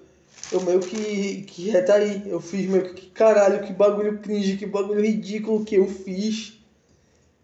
[0.51, 2.23] eu meio que, que retaí.
[2.27, 6.60] Eu fiz meio que, caralho, que bagulho cringe, que bagulho ridículo que eu fiz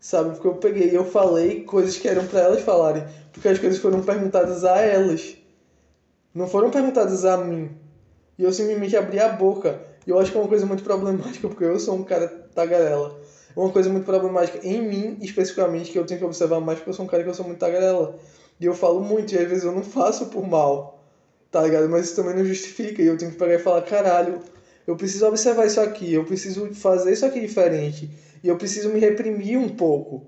[0.07, 0.31] sabe?
[0.31, 3.81] Porque eu peguei e eu falei coisas que eram para elas falarem, porque as coisas
[3.81, 5.37] foram perguntadas a elas,
[6.33, 7.71] não foram perguntadas a mim.
[8.39, 9.81] E eu simplesmente abri a boca.
[10.07, 13.19] E eu acho que é uma coisa muito problemática, porque eu sou um cara tagarela.
[13.57, 16.91] É uma coisa muito problemática em mim, especificamente, que eu tenho que observar mais, porque
[16.91, 18.17] eu sou um cara que eu sou muito tagarela.
[18.61, 21.03] E eu falo muito, e às vezes eu não faço por mal,
[21.51, 21.89] tá ligado?
[21.89, 24.41] Mas isso também não justifica, e eu tenho que pegar e falar, caralho,
[24.87, 28.09] eu preciso observar isso aqui, eu preciso fazer isso aqui diferente.
[28.43, 30.27] E eu preciso me reprimir um pouco.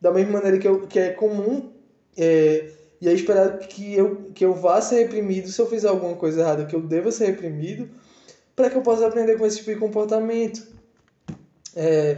[0.00, 1.70] Da mesma maneira que, eu, que é comum
[2.16, 2.70] é,
[3.00, 6.40] e é esperado que eu, que eu vá ser reprimido se eu fizer alguma coisa
[6.40, 7.90] errada, que eu deva ser reprimido,
[8.54, 10.66] para que eu possa aprender com esse tipo de comportamento.
[11.74, 12.16] É,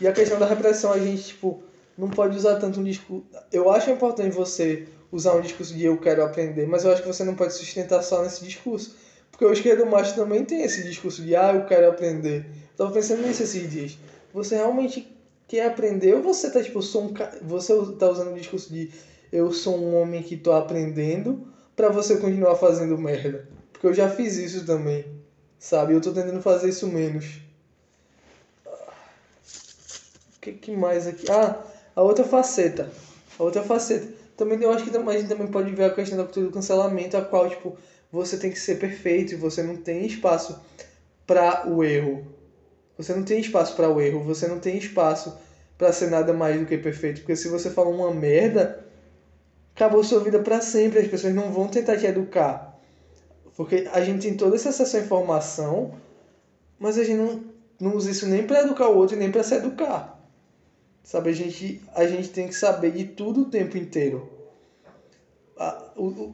[0.00, 1.62] e a questão da repressão, a gente, tipo,
[1.98, 3.26] não pode usar tanto um discurso.
[3.52, 7.08] Eu acho importante você usar um discurso de eu quero aprender, mas eu acho que
[7.08, 8.96] você não pode sustentar só nesse discurso.
[9.30, 12.46] Porque o esquerdo macho também tem esse discurso de ah, eu quero aprender.
[12.76, 13.98] Tava pensando nisso esses dias
[14.32, 15.16] você realmente
[15.46, 18.90] quer aprender ou você tá tipo, sou um, você tá usando o discurso de
[19.30, 23.48] eu sou um homem que tô aprendendo para você continuar fazendo merda?
[23.72, 25.06] Porque eu já fiz isso também,
[25.58, 25.94] sabe?
[25.94, 27.40] Eu tô tentando fazer isso menos.
[30.36, 31.30] O que, que mais aqui?
[31.30, 31.64] Ah,
[31.94, 32.90] a outra faceta.
[33.38, 34.08] A outra faceta.
[34.36, 37.16] Também eu acho que a gente também pode ver a questão da cultura do cancelamento,
[37.16, 37.76] a qual, tipo,
[38.10, 40.60] você tem que ser perfeito e você não tem espaço
[41.26, 42.26] para o erro.
[43.02, 45.36] Você não tem espaço para o erro, você não tem espaço
[45.76, 48.84] para ser nada mais do que perfeito, porque se você fala uma merda,
[49.74, 52.78] acabou sua vida para sempre, as pessoas não vão tentar te educar.
[53.56, 55.94] Porque a gente tem toda essa informação,
[56.78, 57.44] mas a gente não,
[57.80, 60.20] não usa isso nem para educar o outro nem para se educar.
[61.02, 64.30] Sabe, a gente, a gente tem que saber de tudo o tempo inteiro.
[65.58, 65.92] A,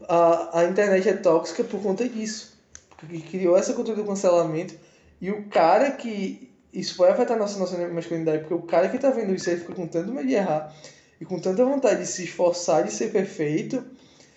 [0.09, 2.57] a, a internet é tóxica por conta disso.
[2.99, 4.75] Porque criou essa cultura do cancelamento.
[5.21, 9.11] E o cara que isso vai afetar nossa, nossa masculinidade, porque o cara que tá
[9.11, 10.75] vendo isso aí fica com tanto medo de errar
[11.21, 13.85] e com tanta vontade de se esforçar de ser perfeito,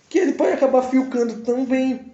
[0.10, 2.12] que ele pode acabar filcando também.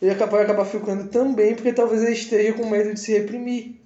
[0.00, 3.80] Ele pode acabar filcando também, porque talvez ele esteja com medo de se reprimir.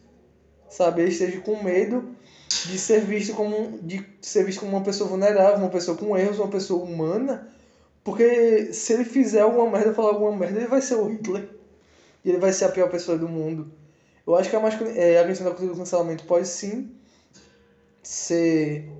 [0.68, 1.02] Sabe?
[1.02, 2.14] Ele esteja com medo
[2.66, 6.38] de ser visto como de ser visto como uma pessoa vulnerável, uma pessoa com erros,
[6.38, 7.48] uma pessoa humana,
[8.04, 11.48] porque se ele fizer alguma merda, falar alguma merda, ele vai ser o Hitler.
[12.24, 13.72] E ele vai ser a pior pessoa do mundo.
[14.26, 14.96] Eu acho que a, masculin...
[14.96, 16.94] é, a questão da cultura do cancelamento pode sim
[18.02, 18.90] ser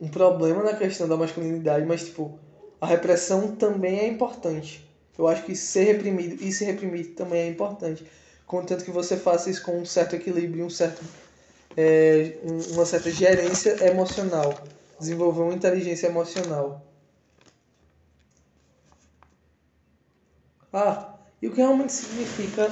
[0.00, 2.38] um problema na questão da masculinidade, mas tipo,
[2.80, 4.88] a repressão também é importante.
[5.16, 8.04] Eu acho que ser reprimido e ser reprimido também é importante.
[8.46, 11.02] Contanto que você faça isso com um certo equilíbrio, um certo,
[11.76, 12.36] é,
[12.72, 14.54] uma certa gerência emocional.
[14.98, 16.84] Desenvolver uma inteligência emocional.
[20.72, 21.13] Ah,
[21.44, 22.70] e o que realmente significa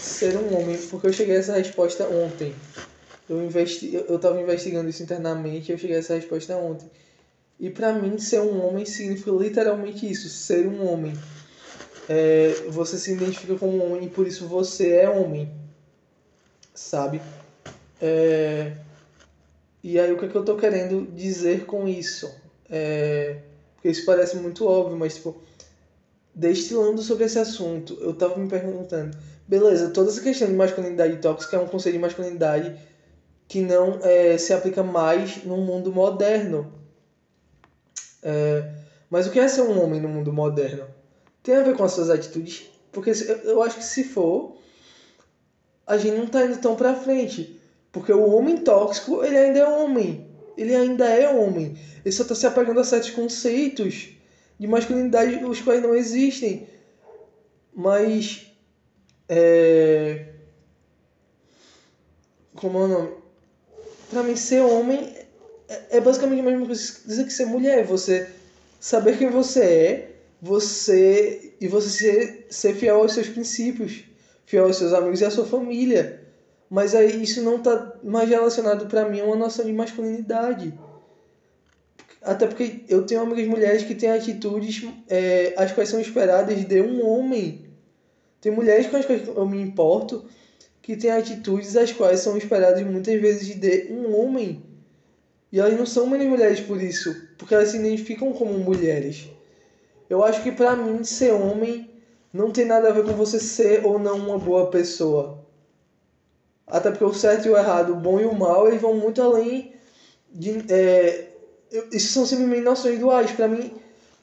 [0.00, 2.52] ser um homem, porque eu cheguei a essa resposta ontem.
[3.30, 6.90] Eu investi, eu estava investigando isso internamente e eu cheguei a essa resposta ontem.
[7.60, 11.12] E para mim ser um homem significa literalmente isso, ser um homem.
[12.08, 15.48] é, você se identifica como homem e por isso você é homem.
[16.74, 17.22] Sabe?
[18.02, 18.72] É,
[19.80, 22.34] e aí o que, é que eu tô querendo dizer com isso?
[22.68, 23.36] É,
[23.76, 25.40] porque isso parece muito óbvio, mas tipo,
[26.36, 29.16] destilando sobre esse assunto, eu tava me perguntando,
[29.48, 32.78] beleza, toda essa questão de masculinidade tóxica é um conceito de masculinidade
[33.48, 36.70] que não é, se aplica mais no mundo moderno.
[38.22, 38.70] É,
[39.08, 40.84] mas o que é ser um homem no mundo moderno?
[41.42, 42.68] Tem a ver com as suas atitudes?
[42.92, 43.12] Porque
[43.44, 44.58] eu acho que se for,
[45.86, 47.58] a gente não tá indo tão pra frente.
[47.90, 50.26] Porque o homem tóxico, ele ainda é homem.
[50.56, 51.78] Ele ainda é homem.
[52.04, 54.15] Ele só tá se apegando a certos conceitos
[54.58, 56.66] de masculinidade os quais não existem.
[57.74, 58.46] Mas.
[59.28, 60.32] É.
[62.54, 63.10] Como é o nome?
[64.10, 65.14] Pra mim, ser homem
[65.68, 67.84] é, é basicamente a mesma coisa dizer que ser mulher.
[67.84, 68.30] Você
[68.80, 74.04] saber quem você é, você e você ser, ser fiel aos seus princípios,
[74.44, 76.22] fiel aos seus amigos e à sua família.
[76.68, 80.76] Mas aí isso não tá mais relacionado para mim a uma noção de masculinidade.
[82.26, 86.82] Até porque eu tenho amigas mulheres que têm atitudes é, as quais são esperadas de
[86.82, 87.66] um homem.
[88.40, 90.26] Tem mulheres com as quais eu me importo
[90.82, 94.60] que têm atitudes as quais são esperadas muitas vezes de um homem.
[95.52, 99.28] E elas não são menos mulheres por isso, porque elas se identificam como mulheres.
[100.10, 101.88] Eu acho que para mim ser homem
[102.32, 105.46] não tem nada a ver com você ser ou não uma boa pessoa.
[106.66, 109.22] Até porque o certo e o errado, o bom e o mal, eles vão muito
[109.22, 109.72] além
[110.32, 110.64] de.
[110.68, 111.35] É,
[111.92, 113.30] isso são simplesmente noções duais.
[113.32, 113.72] Para mim,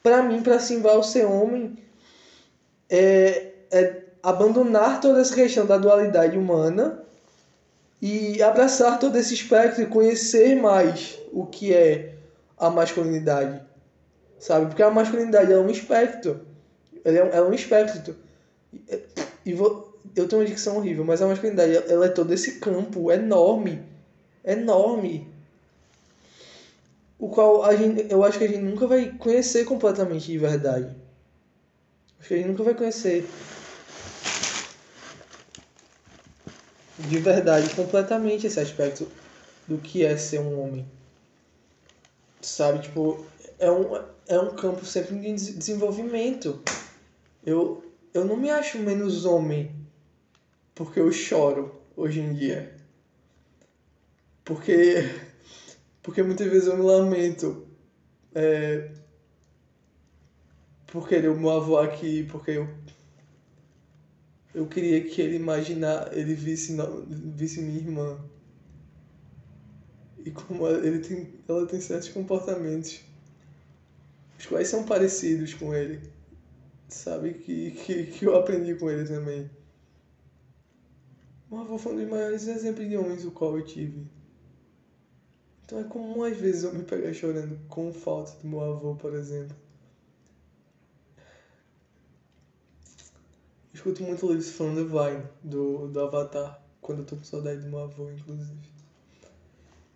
[0.02, 1.78] para mim, para Simval ser homem,
[2.90, 7.04] é, é abandonar toda essa questão da dualidade humana
[8.02, 12.16] e abraçar todo esse espectro e conhecer mais o que é
[12.58, 13.62] a masculinidade,
[14.40, 14.68] sabe?
[14.68, 16.42] Porque a masculinidade é um espectro,
[17.04, 18.16] ela é um, é um espectro.
[19.46, 23.12] E, vou, eu tenho uma dicção horrível, mas a masculinidade ela é todo esse campo
[23.12, 23.84] enorme,
[24.44, 25.33] enorme,
[27.24, 30.94] o qual a gente, eu acho que a gente nunca vai conhecer completamente de verdade.
[32.20, 33.26] Acho que a gente nunca vai conhecer
[37.00, 39.08] de verdade completamente esse aspecto
[39.66, 40.86] do que é ser um homem.
[42.42, 43.26] Sabe, tipo,
[43.58, 46.62] é um, é um campo sempre de desenvolvimento.
[47.46, 49.74] Eu, eu não me acho menos homem
[50.76, 52.76] porque eu choro hoje em dia.
[54.44, 55.10] Porque,
[56.04, 57.66] porque muitas vezes eu me lamento
[58.36, 58.92] é,
[60.86, 62.68] por querer o meu avô aqui, porque eu
[64.54, 66.78] eu queria que ele imaginar, ele visse,
[67.10, 68.20] visse minha irmã.
[70.24, 73.02] E como ele tem, ela tem certos comportamentos,
[74.40, 76.02] os quais são parecidos com ele.
[76.88, 77.34] Sabe?
[77.34, 79.50] Que, que, que eu aprendi com ele também.
[81.50, 84.08] O avô foi um dos maiores exemplos de homens o qual eu tive.
[85.66, 89.14] Então é comum às vezes eu me pegar chorando com falta do meu avô, por
[89.14, 89.56] exemplo.
[93.84, 97.80] escuto muito eles falando Vine, do, do Avatar, quando eu tô com saudade do meu
[97.80, 98.58] avô, inclusive.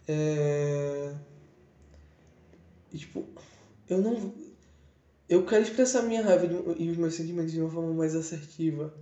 [0.08, 1.16] É...
[2.92, 3.26] E, tipo,
[3.88, 4.34] eu não.
[5.30, 6.46] Eu quero expressar minha raiva
[6.78, 8.94] e os meus sentimentos de uma forma mais assertiva.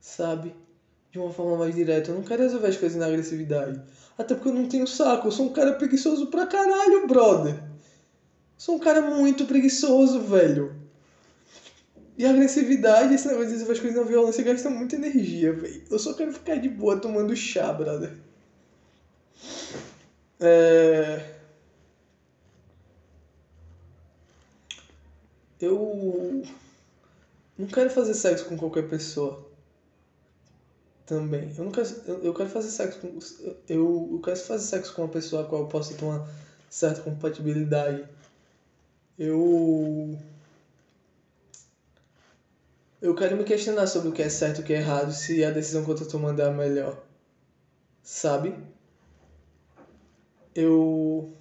[0.00, 0.54] Sabe?
[1.16, 2.10] De uma forma mais direta.
[2.10, 3.80] Eu não quero resolver as coisas na agressividade.
[4.18, 5.28] Até porque eu não tenho saco.
[5.28, 7.58] Eu sou um cara preguiçoso pra caralho, brother.
[8.58, 10.76] Sou um cara muito preguiçoso, velho.
[12.18, 15.84] E a agressividade, esse negócio de resolver as coisas na violência gasta muita energia, velho.
[15.90, 18.12] Eu só quero ficar de boa tomando chá, brother.
[20.38, 21.34] É...
[25.58, 26.42] Eu
[27.56, 29.45] não quero fazer sexo com qualquer pessoa.
[31.06, 31.54] Também.
[31.56, 31.88] Eu não quero,
[32.22, 33.18] eu quero fazer sexo com.
[33.68, 36.28] Eu, eu quero fazer sexo com uma pessoa com a qual eu possa ter uma
[36.68, 38.04] certa compatibilidade.
[39.18, 40.18] Eu
[43.00, 45.44] eu quero me questionar sobre o que é certo e o que é errado, se
[45.44, 47.00] a decisão que eu tô tomando é a melhor.
[48.02, 48.54] Sabe?
[50.54, 51.32] Eu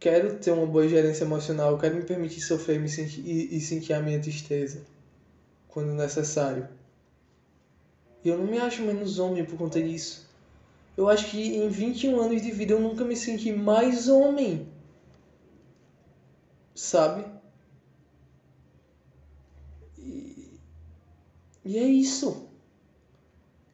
[0.00, 3.92] quero ter uma boa gerência emocional, quero me permitir sofrer me sentir, e, e sentir
[3.92, 4.82] a minha tristeza
[5.68, 6.68] quando necessário.
[8.24, 10.28] E eu não me acho menos homem por conta disso.
[10.96, 14.68] Eu acho que em 21 anos de vida eu nunca me senti mais homem.
[16.74, 17.24] Sabe?
[21.64, 22.48] E é isso.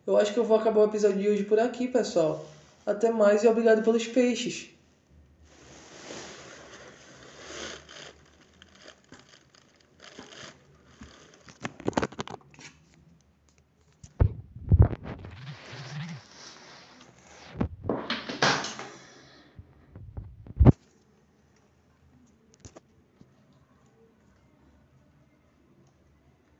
[0.06, 2.46] Eu acho que eu vou acabar o episódio de hoje por aqui, pessoal.
[2.86, 4.70] Até mais e obrigado pelos peixes.